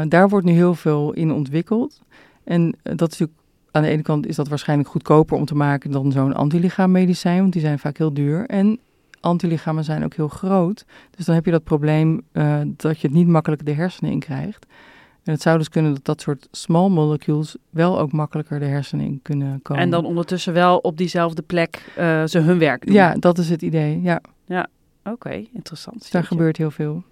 daar 0.07 0.29
wordt 0.29 0.45
nu 0.45 0.51
heel 0.51 0.75
veel 0.75 1.13
in 1.13 1.31
ontwikkeld. 1.31 2.01
En 2.43 2.75
dat 2.83 3.11
is 3.11 3.19
natuurlijk 3.19 3.42
aan 3.73 3.81
de 3.81 3.87
ene 3.87 4.01
kant 4.01 4.27
is 4.27 4.35
dat 4.35 4.47
waarschijnlijk 4.47 4.89
goedkoper 4.89 5.37
om 5.37 5.45
te 5.45 5.55
maken 5.55 5.91
dan 5.91 6.11
zo'n 6.11 6.33
antilichaammedicijn, 6.33 7.39
want 7.39 7.53
die 7.53 7.61
zijn 7.61 7.79
vaak 7.79 7.97
heel 7.97 8.13
duur. 8.13 8.45
En 8.45 8.79
antilichamen 9.19 9.83
zijn 9.83 10.03
ook 10.03 10.13
heel 10.13 10.27
groot. 10.27 10.85
Dus 11.15 11.25
dan 11.25 11.35
heb 11.35 11.45
je 11.45 11.51
dat 11.51 11.63
probleem 11.63 12.21
uh, 12.33 12.61
dat 12.65 12.99
je 12.99 13.07
het 13.07 13.15
niet 13.15 13.27
makkelijk 13.27 13.65
de 13.65 13.73
hersenen 13.73 14.11
in 14.11 14.19
krijgt. 14.19 14.65
En 15.23 15.31
het 15.31 15.41
zou 15.41 15.57
dus 15.57 15.69
kunnen 15.69 15.93
dat 15.93 16.05
dat 16.05 16.21
soort 16.21 16.47
small 16.51 16.89
molecules 16.89 17.55
wel 17.69 17.99
ook 17.99 18.11
makkelijker 18.11 18.59
de 18.59 18.65
hersenen 18.65 19.05
in 19.05 19.19
kunnen 19.21 19.61
komen. 19.61 19.83
En 19.83 19.89
dan 19.89 20.05
ondertussen 20.05 20.53
wel 20.53 20.77
op 20.77 20.97
diezelfde 20.97 21.41
plek 21.41 21.93
uh, 21.97 22.23
ze 22.23 22.39
hun 22.39 22.59
werk 22.59 22.85
doen. 22.85 22.95
Ja, 22.95 23.15
dat 23.19 23.37
is 23.37 23.49
het 23.49 23.61
idee, 23.61 24.01
ja. 24.01 24.21
Ja, 24.45 24.67
oké, 24.99 25.11
okay, 25.13 25.49
interessant. 25.53 25.99
Dus 25.99 26.09
daar 26.09 26.23
gebeurt 26.23 26.57
heel 26.57 26.71
veel. 26.71 27.03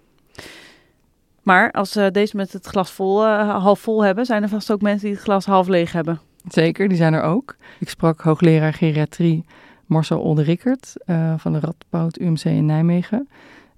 Maar 1.42 1.70
als 1.70 1.96
uh, 1.96 2.06
deze 2.10 2.36
met 2.36 2.52
het 2.52 2.66
glas 2.66 2.90
vol, 2.90 3.24
half 3.26 3.80
vol 3.80 4.04
hebben, 4.04 4.26
zijn 4.26 4.42
er 4.42 4.48
vast 4.48 4.70
ook 4.70 4.82
mensen 4.82 5.06
die 5.06 5.14
het 5.14 5.24
glas 5.24 5.44
half 5.44 5.68
leeg 5.68 5.92
hebben. 5.92 6.20
Zeker, 6.48 6.88
die 6.88 6.96
zijn 6.96 7.12
er 7.12 7.22
ook. 7.22 7.56
Ik 7.78 7.88
sprak 7.88 8.20
hoogleraar 8.20 8.72
geriatrie 8.72 9.44
Marcel 9.86 10.20
Olderickert 10.20 10.94
uh, 11.06 11.34
van 11.36 11.52
de 11.52 11.60
Radboud 11.60 12.20
UMC 12.20 12.44
in 12.44 12.66
Nijmegen. 12.66 13.28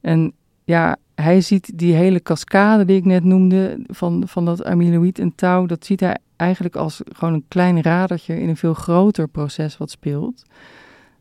En 0.01 0.33
ja, 0.65 0.97
hij 1.15 1.41
ziet 1.41 1.79
die 1.79 1.95
hele 1.95 2.23
cascade 2.23 2.85
die 2.85 2.97
ik 2.97 3.05
net 3.05 3.25
noemde 3.25 3.85
van, 3.87 4.23
van 4.27 4.45
dat 4.45 4.65
amyloïd 4.65 5.19
en 5.19 5.35
touw, 5.35 5.67
dat 5.67 5.85
ziet 5.85 6.01
hij 6.01 6.19
eigenlijk 6.37 6.77
als 6.77 7.01
gewoon 7.13 7.35
een 7.35 7.45
klein 7.49 7.83
radertje 7.83 8.41
in 8.41 8.49
een 8.49 8.57
veel 8.57 8.75
groter 8.75 9.29
proces 9.29 9.77
wat 9.77 9.91
speelt. 9.91 10.43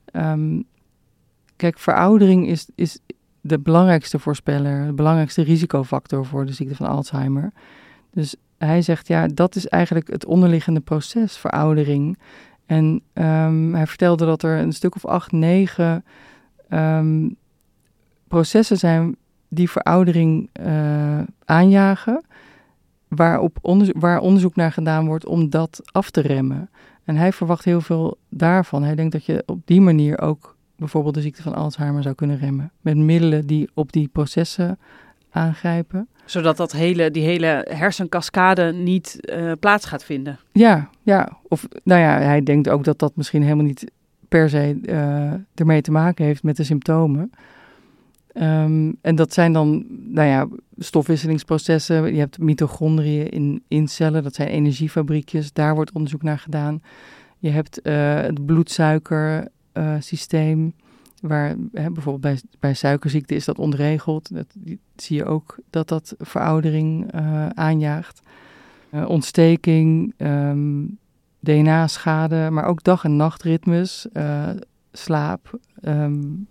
Ehm, 0.06 0.62
kijk, 1.56 1.80
veroudering 1.80 2.48
is, 2.48 2.68
is 2.76 3.00
de 3.42 3.60
belangrijkste 3.60 4.20
voorspeller, 4.20 4.86
de 4.86 4.94
belangrijkste 4.94 5.42
risicofactor 5.42 6.26
voor 6.26 6.46
de 6.46 6.54
ziekte 6.54 6.76
van 6.76 6.88
Alzheimer. 6.88 7.52
Dus 8.12 8.36
hij 8.66 8.82
zegt, 8.82 9.08
ja, 9.08 9.28
dat 9.28 9.56
is 9.56 9.68
eigenlijk 9.68 10.08
het 10.08 10.26
onderliggende 10.26 10.80
proces, 10.80 11.38
veroudering. 11.38 12.18
En 12.66 13.02
ehm, 13.14 13.74
hij 13.74 13.88
vertelde 13.88 14.26
dat 14.26 14.44
er 14.44 14.58
een 14.58 14.74
stuk 14.74 14.96
of 14.96 15.06
acht, 15.06 15.32
negen 15.32 16.06
ehm, 16.70 17.30
processen 18.28 18.78
zijn 18.78 19.16
die 19.50 19.70
veroudering 19.70 20.50
uh, 20.66 21.20
aanjagen, 21.46 22.26
waarop 23.08 23.58
onderzoek, 23.62 24.00
waar 24.00 24.20
onderzoek 24.20 24.56
naar 24.56 24.72
gedaan 24.72 25.06
wordt 25.06 25.26
om 25.26 25.50
dat 25.50 25.82
af 25.92 26.10
te 26.10 26.22
remmen. 26.22 26.70
En 27.04 27.16
hij 27.16 27.34
verwacht 27.34 27.66
heel 27.66 27.82
veel 27.82 28.18
daarvan. 28.30 28.84
Hij 28.84 28.96
denkt 28.96 29.12
dat 29.12 29.26
je 29.26 29.44
op 29.46 29.60
die 29.66 29.82
manier 29.82 30.22
ook 30.22 30.56
bijvoorbeeld 30.76 31.14
de 31.14 31.22
ziekte 31.22 31.42
van 31.42 31.56
Alzheimer 31.56 32.04
zou 32.04 32.16
kunnen 32.16 32.38
remmen. 32.38 32.72
Met 32.82 32.98
middelen 32.98 33.48
die 33.48 33.70
op 33.74 33.92
die 33.92 34.08
processen 34.08 34.80
aangrijpen. 35.34 36.08
Zodat 36.26 36.58
dat 36.58 36.72
hele, 36.72 37.12
die 37.12 37.24
hele 37.24 37.68
hersencascade 37.70 38.72
niet 38.72 39.18
uh, 39.22 39.52
plaats 39.60 39.86
gaat 39.86 40.04
vinden. 40.04 40.40
Ja, 40.52 40.90
ja. 41.02 41.38
Of 41.48 41.68
nou 41.84 42.02
ja, 42.02 42.20
hij 42.20 42.44
denkt 42.44 42.70
ook 42.70 42.84
dat 42.84 43.00
dat 43.00 43.16
misschien 43.16 43.44
helemaal 43.44 43.66
niet 43.66 43.92
per 44.30 44.50
se 44.50 44.80
uh, 44.82 45.34
ermee 45.56 45.82
te 45.82 45.92
maken 45.92 46.26
heeft 46.26 46.44
met 46.44 46.58
de 46.58 46.64
symptomen. 46.64 47.32
Um, 48.34 48.98
en 49.02 49.16
dat 49.16 49.34
zijn 49.34 49.54
dan, 49.54 49.86
nou 49.90 50.28
ja, 50.28 50.48
stofwisselingsprocessen. 50.78 52.14
Je 52.14 52.20
hebt 52.20 52.38
mitochondriën 52.38 53.30
in, 53.30 53.64
in 53.68 53.88
cellen, 53.88 54.24
dat 54.24 54.36
zijn 54.36 54.48
energiefabriekjes. 54.48 55.54
Daar 55.54 55.76
wordt 55.76 55.92
onderzoek 55.92 56.24
naar 56.24 56.40
gedaan. 56.40 56.82
Je 57.40 57.50
hebt 57.50 57.80
uh, 57.84 58.16
het 58.16 58.46
bloedsuikersysteem, 58.46 60.74
waar 61.24 61.56
hè, 61.74 61.92
bijvoorbeeld 61.92 62.22
bij, 62.22 62.40
bij 62.60 62.74
suikerziekte 62.74 63.36
is 63.36 63.46
dat 63.46 63.60
ontregeld. 63.60 64.36
Dat 64.36 64.46
zie 64.96 65.18
je 65.18 65.26
ook 65.26 65.56
dat 65.70 65.88
dat 65.88 66.16
veroudering 66.20 67.14
uh, 67.16 67.48
aanjaagt. 67.50 68.22
Uh, 68.92 69.10
ontsteking, 69.10 70.14
um, 70.18 70.98
DNA-schade, 71.40 72.50
maar 72.52 72.66
ook 72.66 72.84
dag- 72.84 73.04
en 73.04 73.16
nachtritmes, 73.16 74.08
slaap. 74.92 75.60
Um, 75.82 76.48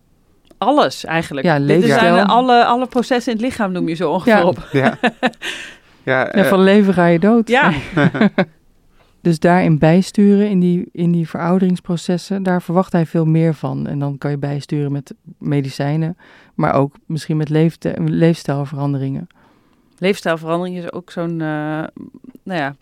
alles 0.59 1.05
eigenlijk. 1.05 1.47
Ja, 1.47 1.59
Dit 1.59 1.85
zijn 1.85 2.27
alle, 2.27 2.65
alle 2.65 2.87
processen 2.87 3.33
in 3.33 3.39
het 3.39 3.47
lichaam 3.47 3.73
noem 3.73 3.89
je 3.89 3.95
zo 3.95 4.11
ongeveer 4.11 4.37
ja. 4.37 4.45
op. 4.45 4.69
Ja. 4.73 4.99
ja, 6.03 6.31
ja, 6.33 6.45
van 6.45 6.63
leven 6.63 6.95
ga 6.95 7.07
je 7.07 7.19
dood. 7.19 7.49
Ja. 7.49 7.73
dus 9.23 9.39
daarin 9.39 9.79
bijsturen, 9.79 10.49
in 10.51 10.61
die, 10.61 10.89
in 10.93 11.13
die 11.13 11.29
verouderingsprocessen, 11.29 12.43
daar 12.43 12.63
verwacht 12.63 12.93
hij 12.93 13.07
veel 13.07 13.25
meer 13.25 13.55
van. 13.55 13.87
En 13.87 13.99
dan 13.99 14.19
kan 14.19 14.31
je 14.31 14.39
bijsturen 14.39 14.93
met 14.93 15.15
medicijnen, 15.39 16.17
maar 16.55 16.75
ook 16.75 16.95
misschien 17.07 17.37
met 17.37 17.49
leefte, 17.49 17.95
leefstijlveranderingen. 18.05 19.27
Leefstijlverandering 19.99 20.77
is 20.77 20.93
ook 20.93 21.11
zo'n, 21.11 21.31
uh, 21.31 21.39
nou 21.39 22.59
ja, 22.61 22.75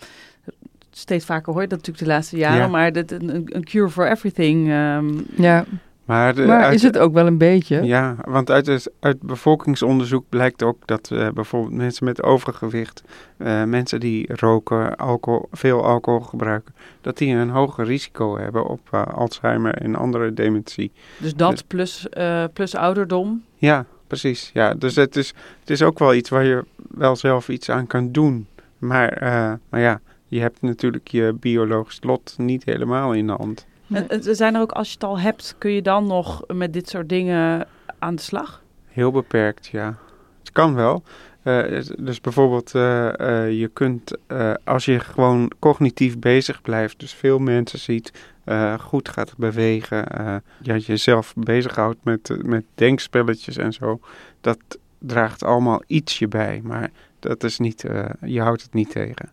steeds 0.90 1.24
vaker 1.24 1.52
hoor 1.52 1.62
je 1.62 1.68
dat 1.68 1.78
natuurlijk 1.78 2.06
de 2.06 2.12
laatste 2.12 2.36
jaren, 2.36 2.58
Ja. 2.60 2.68
maar 2.68 2.92
dat, 2.92 3.10
een, 3.10 3.42
een 3.56 3.64
cure 3.64 3.88
for 3.90 4.10
everything. 4.10 4.68
ehm, 4.68 5.08
Ja, 5.36 5.64
Maar, 6.10 6.34
de- 6.34 6.46
maar 6.46 6.62
uit- 6.62 6.74
is 6.74 6.82
het 6.82 6.98
ook 6.98 7.12
wel 7.12 7.26
een 7.26 7.38
beetje? 7.38 7.82
Ja, 7.84 8.16
want 8.24 8.50
uit, 8.50 8.66
het- 8.66 8.90
uit 9.00 9.20
bevolkingsonderzoek 9.22 10.24
blijkt 10.28 10.62
ook 10.62 10.86
dat 10.86 11.10
eh, 11.10 11.28
bijvoorbeeld 11.34 11.74
mensen 11.74 12.04
met 12.04 12.22
overgewicht, 12.22 13.02
eh, 13.36 13.64
mensen 13.64 14.00
die 14.00 14.34
roken, 14.34 14.96
alcohol, 14.96 15.48
veel 15.52 15.84
alcohol 15.84 16.20
gebruiken, 16.20 16.74
dat 17.00 17.18
die 17.18 17.34
een 17.34 17.50
hoger 17.50 17.84
risico 17.84 18.38
hebben 18.38 18.66
op 18.66 18.80
eh, 18.90 19.02
Alzheimer 19.06 19.74
en 19.74 19.94
andere 19.96 20.34
dementie. 20.34 20.92
dus 21.18 21.34
dat 21.34 21.50
Dus- 21.50 21.62
plus, 21.62 22.08
eh, 22.08 22.44
plus 22.52 22.74
ouderdom. 22.74 23.42
Ja, 23.56 23.84
precies. 24.06 24.50
Ja, 24.54 24.74
dus 24.74 24.96
het 24.96 25.16
is, 25.16 25.34
het 25.60 25.70
is 25.70 25.82
ook 25.82 25.98
wel 25.98 26.14
iets 26.14 26.28
waar 26.30 26.44
je 26.44 26.64
wel 26.90 27.16
zelf 27.16 27.48
iets 27.48 27.70
aan 27.70 27.86
kan 27.86 28.12
doen. 28.12 28.46
Maar, 28.78 29.08
eh, 29.08 29.52
maar 29.68 29.80
ja, 29.80 30.00
je 30.26 30.40
hebt 30.40 30.62
natuurlijk 30.62 31.08
je 31.08 31.36
biologisch 31.40 31.98
lot 32.02 32.34
niet 32.36 32.64
helemaal 32.64 33.12
in 33.12 33.26
de 33.26 33.32
hand. 33.32 33.66
Nee. 33.90 34.02
En, 34.02 34.36
zijn 34.36 34.54
er 34.54 34.60
ook, 34.60 34.72
als 34.72 34.88
je 34.88 34.94
het 34.94 35.04
al 35.04 35.18
hebt, 35.18 35.54
kun 35.58 35.70
je 35.70 35.82
dan 35.82 36.06
nog 36.06 36.44
met 36.46 36.72
dit 36.72 36.88
soort 36.88 37.08
dingen 37.08 37.66
aan 37.98 38.14
de 38.14 38.22
slag? 38.22 38.62
Heel 38.86 39.10
beperkt, 39.10 39.66
ja. 39.66 39.96
Het 40.38 40.52
kan 40.52 40.74
wel. 40.74 41.02
Eh, 41.42 41.82
dus 41.98 42.20
bijvoorbeeld, 42.20 42.74
eh, 42.74 43.20
eh, 43.20 43.58
je 43.58 43.68
kunt, 43.68 44.16
eh, 44.26 44.52
als 44.64 44.84
je 44.84 45.00
gewoon 45.00 45.52
cognitief 45.58 46.18
bezig 46.18 46.62
blijft, 46.62 46.98
dus 47.00 47.14
veel 47.14 47.38
mensen 47.38 47.78
ziet, 47.78 48.12
eh, 48.44 48.78
goed 48.78 49.08
gaat 49.08 49.36
bewegen, 49.36 50.08
eh, 50.08 50.36
ja, 50.62 50.76
jezelf 50.76 51.34
bezighoudt 51.36 51.98
met, 52.04 52.36
met 52.42 52.64
denkspelletjes 52.74 53.56
en 53.56 53.72
zo, 53.72 54.00
dat 54.40 54.58
draagt 54.98 55.44
allemaal 55.44 55.82
ietsje 55.86 56.28
bij. 56.28 56.60
Maar 56.64 56.90
dat 57.18 57.44
is 57.44 57.58
niet, 57.58 57.84
eh, 57.84 58.04
je 58.20 58.40
houdt 58.40 58.62
het 58.62 58.72
niet 58.72 58.90
tegen. 58.90 59.30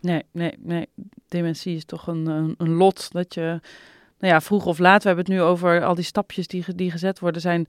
Nee, 0.00 0.22
nee, 0.32 0.54
nee. 0.58 0.88
Dementie 1.28 1.76
is 1.76 1.84
toch 1.84 2.06
een, 2.06 2.54
een, 2.58 2.70
lot 2.70 3.12
dat 3.12 3.34
je, 3.34 3.60
nou 4.18 4.32
ja, 4.32 4.40
vroeg 4.40 4.66
of 4.66 4.78
laat, 4.78 5.02
we 5.02 5.08
hebben 5.08 5.24
het 5.26 5.34
nu 5.34 5.42
over 5.42 5.84
al 5.84 5.94
die 5.94 6.04
stapjes 6.04 6.46
die, 6.46 6.64
die 6.74 6.90
gezet 6.90 7.18
worden, 7.18 7.40
zijn 7.40 7.66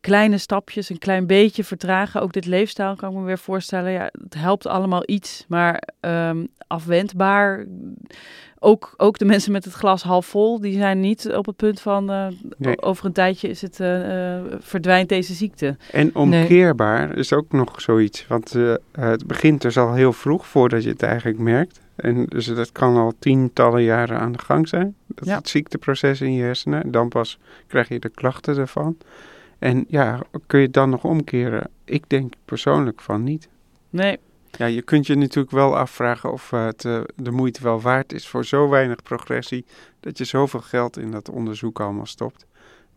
kleine 0.00 0.38
stapjes, 0.38 0.88
een 0.88 0.98
klein 0.98 1.26
beetje 1.26 1.64
vertragen. 1.64 2.20
Ook 2.20 2.32
dit 2.32 2.46
leefstijl 2.46 2.96
kan 2.96 3.10
ik 3.10 3.16
me 3.16 3.24
weer 3.24 3.38
voorstellen. 3.38 3.92
Ja, 3.92 4.10
het 4.22 4.34
helpt 4.34 4.66
allemaal 4.66 5.02
iets, 5.06 5.44
maar 5.48 5.82
ehm, 6.00 6.46
afwendbaar. 6.66 7.66
Ook, 8.60 8.94
ook 8.96 9.18
de 9.18 9.24
mensen 9.24 9.52
met 9.52 9.64
het 9.64 9.74
glas 9.74 10.02
half 10.02 10.26
vol, 10.26 10.60
die 10.60 10.72
zijn 10.78 11.00
niet 11.00 11.32
op 11.34 11.46
het 11.46 11.56
punt 11.56 11.80
van 11.80 12.10
eh, 12.10 12.26
Nee. 12.56 12.82
over 12.82 13.06
een 13.06 13.12
tijdje 13.12 13.48
is 13.48 13.62
het, 13.62 13.80
eh, 13.80 14.36
eh, 14.36 14.44
verdwijnt 14.60 15.08
deze 15.08 15.34
ziekte. 15.34 15.76
En 15.92 16.14
omkeerbaar 16.14 17.16
is 17.16 17.32
ook 17.32 17.52
nog 17.52 17.80
zoiets. 17.80 18.26
Want 18.26 18.54
het 18.92 19.26
begint 19.26 19.62
dus 19.62 19.78
al 19.78 19.94
heel 19.94 20.12
vroeg 20.12 20.46
voordat 20.46 20.82
je 20.82 20.88
het 20.90 21.02
eigenlijk 21.02 21.38
merkt. 21.38 21.80
En 21.96 22.24
dus 22.24 22.46
dat 22.46 22.72
kan 22.72 22.96
al 22.96 23.12
tientallen 23.18 23.82
jaren 23.82 24.18
aan 24.18 24.32
de 24.32 24.38
gang 24.38 24.68
zijn. 24.68 24.94
Dat 25.06 25.26
Ja. 25.26 25.36
het 25.36 25.48
ziekteproces 25.48 26.20
in 26.20 26.32
je 26.32 26.42
hersenen. 26.42 26.90
Dan 26.90 27.08
pas 27.08 27.38
krijg 27.66 27.88
je 27.88 27.98
de 27.98 28.08
klachten 28.08 28.56
ervan. 28.56 28.96
En 29.58 29.84
ja, 29.88 30.20
kun 30.46 30.58
je 30.58 30.64
het 30.64 30.74
dan 30.74 30.90
nog 30.90 31.04
omkeren? 31.04 31.70
Ik 31.84 32.04
denk 32.06 32.32
persoonlijk 32.44 33.00
van 33.00 33.24
niet. 33.24 33.48
Nee, 33.90 34.18
Ja, 34.50 34.66
je 34.66 34.82
kunt 34.82 35.06
je 35.06 35.14
natuurlijk 35.14 35.54
wel 35.54 35.76
afvragen 35.76 36.32
of 36.32 36.52
eh, 36.52 36.64
het 36.64 36.84
eh, 36.84 37.00
de 37.16 37.30
moeite 37.30 37.62
wel 37.62 37.80
waard 37.80 38.12
is 38.12 38.28
voor 38.28 38.44
zo 38.44 38.68
weinig 38.68 39.02
progressie. 39.02 39.64
Dat 40.00 40.18
je 40.18 40.24
zoveel 40.24 40.60
geld 40.60 40.98
in 40.98 41.10
dat 41.10 41.28
onderzoek 41.28 41.80
allemaal 41.80 42.06
stopt. 42.06 42.46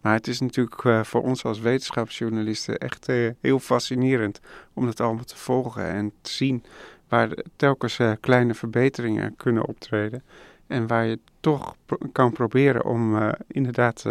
Maar 0.02 0.14
het 0.14 0.28
is 0.28 0.40
natuurlijk 0.40 0.84
eh, 0.84 1.04
voor 1.04 1.22
ons 1.22 1.44
als 1.44 1.60
wetenschapsjournalisten 1.60 2.78
echt 2.78 3.08
heel 3.42 3.60
fascinerend 3.60 4.40
om 4.74 4.86
dat 4.86 5.00
allemaal 5.00 5.24
te 5.24 5.38
volgen 5.38 5.86
en 5.86 6.12
te 6.22 6.32
zien 6.32 6.64
waar 7.08 7.30
telkens 7.56 8.00
kleine 8.20 8.54
verbeteringen 8.54 9.36
kunnen 9.36 9.68
optreden. 9.68 10.24
En 10.68 10.88
waar 10.88 11.06
je 11.06 11.20
toch 11.40 11.76
kan 12.12 12.32
proberen 12.32 12.86
om 12.86 13.34
inderdaad 13.48 14.06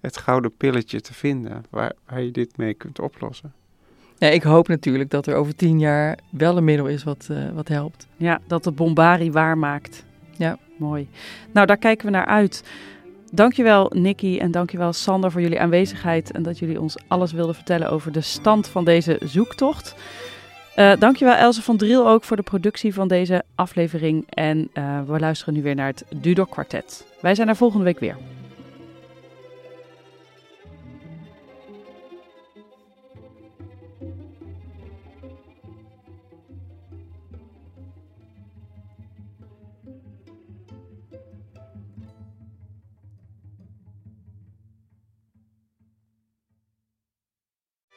het 0.00 0.16
gouden 0.16 0.56
pilletje 0.56 1.00
te 1.00 1.14
vinden 1.14 1.64
waar, 1.70 1.92
waar 2.06 2.22
je 2.22 2.30
dit 2.30 2.56
mee 2.56 2.74
kunt 2.74 2.98
oplossen. 2.98 3.52
Ja, 4.24 4.30
ik 4.30 4.42
hoop 4.42 4.68
natuurlijk 4.68 5.10
dat 5.10 5.26
er 5.26 5.34
over 5.34 5.56
tien 5.56 5.78
jaar 5.78 6.18
wel 6.30 6.56
een 6.56 6.64
middel 6.64 6.86
is 6.86 7.04
wat, 7.04 7.26
eh, 7.30 7.36
wat 7.54 7.68
helpt. 7.68 8.06
Ja, 8.16 8.40
dat 8.46 8.64
de 8.64 8.70
bombari 8.70 9.30
waarmaakt. 9.32 10.04
Ja. 10.36 10.58
Mooi. 10.76 11.08
Nou, 11.52 11.66
daar 11.66 11.76
kijken 11.76 12.06
we 12.06 12.12
naar 12.12 12.26
uit. 12.26 12.64
Dankjewel 13.32 13.90
Nicky 13.94 14.38
en 14.38 14.50
dankjewel 14.50 14.92
Sander 14.92 15.30
voor 15.30 15.40
jullie 15.40 15.60
aanwezigheid 15.60 16.32
en 16.32 16.42
dat 16.42 16.58
jullie 16.58 16.80
ons 16.80 16.96
alles 17.08 17.32
wilden 17.32 17.54
vertellen 17.54 17.90
over 17.90 18.12
de 18.12 18.20
stand 18.20 18.68
van 18.68 18.84
deze 18.84 19.20
zoektocht. 19.24 19.94
Eh 20.74 20.92
dankjewel 20.98 21.34
Else 21.34 21.62
van 21.62 21.76
Driel 21.76 22.08
ook 22.08 22.24
voor 22.24 22.36
de 22.36 22.42
productie 22.42 22.94
van 22.94 23.08
deze 23.08 23.42
aflevering. 23.54 24.24
En 24.28 24.68
eh, 24.72 25.00
we 25.06 25.18
luisteren 25.18 25.54
nu 25.54 25.62
weer 25.62 25.74
naar 25.74 25.86
het 25.86 26.04
Dudok 26.16 26.50
Quartet. 26.50 27.06
Wij 27.20 27.34
zijn 27.34 27.48
er 27.48 27.56
volgende 27.56 27.84
week 27.84 27.98
weer. 27.98 28.16